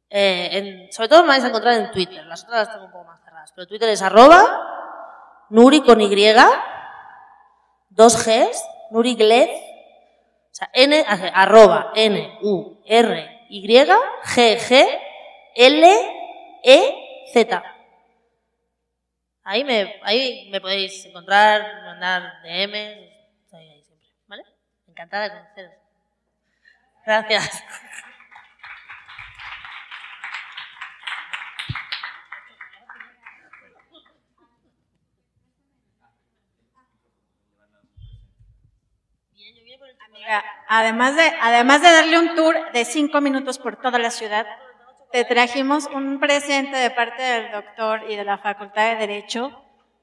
[0.09, 3.05] Eh, sobre todo me vais a encontrar en Twitter, las otras las tengo un poco
[3.05, 4.45] más cerradas, pero Twitter es arroba
[5.49, 6.33] Nuri con Y,
[7.89, 9.49] dos Gs, Nuri Glez,
[10.53, 14.99] o sea, N, arroba N, U, R, Y, G, G,
[15.55, 15.87] L,
[16.63, 17.63] E, Z.
[19.43, 22.75] Ahí me, ahí me podéis encontrar, mandar DM,
[23.43, 24.43] estoy ahí siempre, ¿vale?
[24.87, 25.73] Encantada de conoceros.
[27.03, 27.63] Gracias.
[40.67, 44.45] Además de, además de darle un tour de cinco minutos por toda la ciudad,
[45.11, 49.51] te trajimos un presente de parte del doctor y de la Facultad de Derecho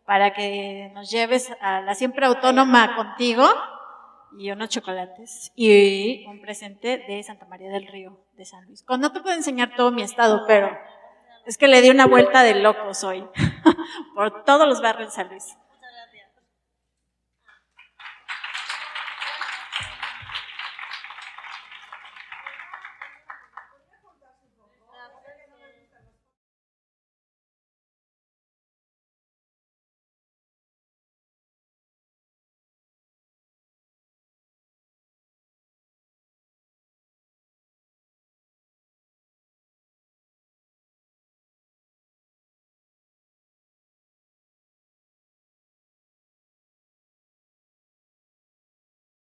[0.07, 3.49] para que nos lleves a la siempre autónoma contigo
[4.39, 8.85] y unos chocolates y un presente de Santa María del Río de San Luis.
[8.89, 10.71] No te puedo enseñar todo mi estado, pero
[11.47, 13.27] es que le di una vuelta de locos hoy
[14.15, 15.57] por todos los barrios de San Luis.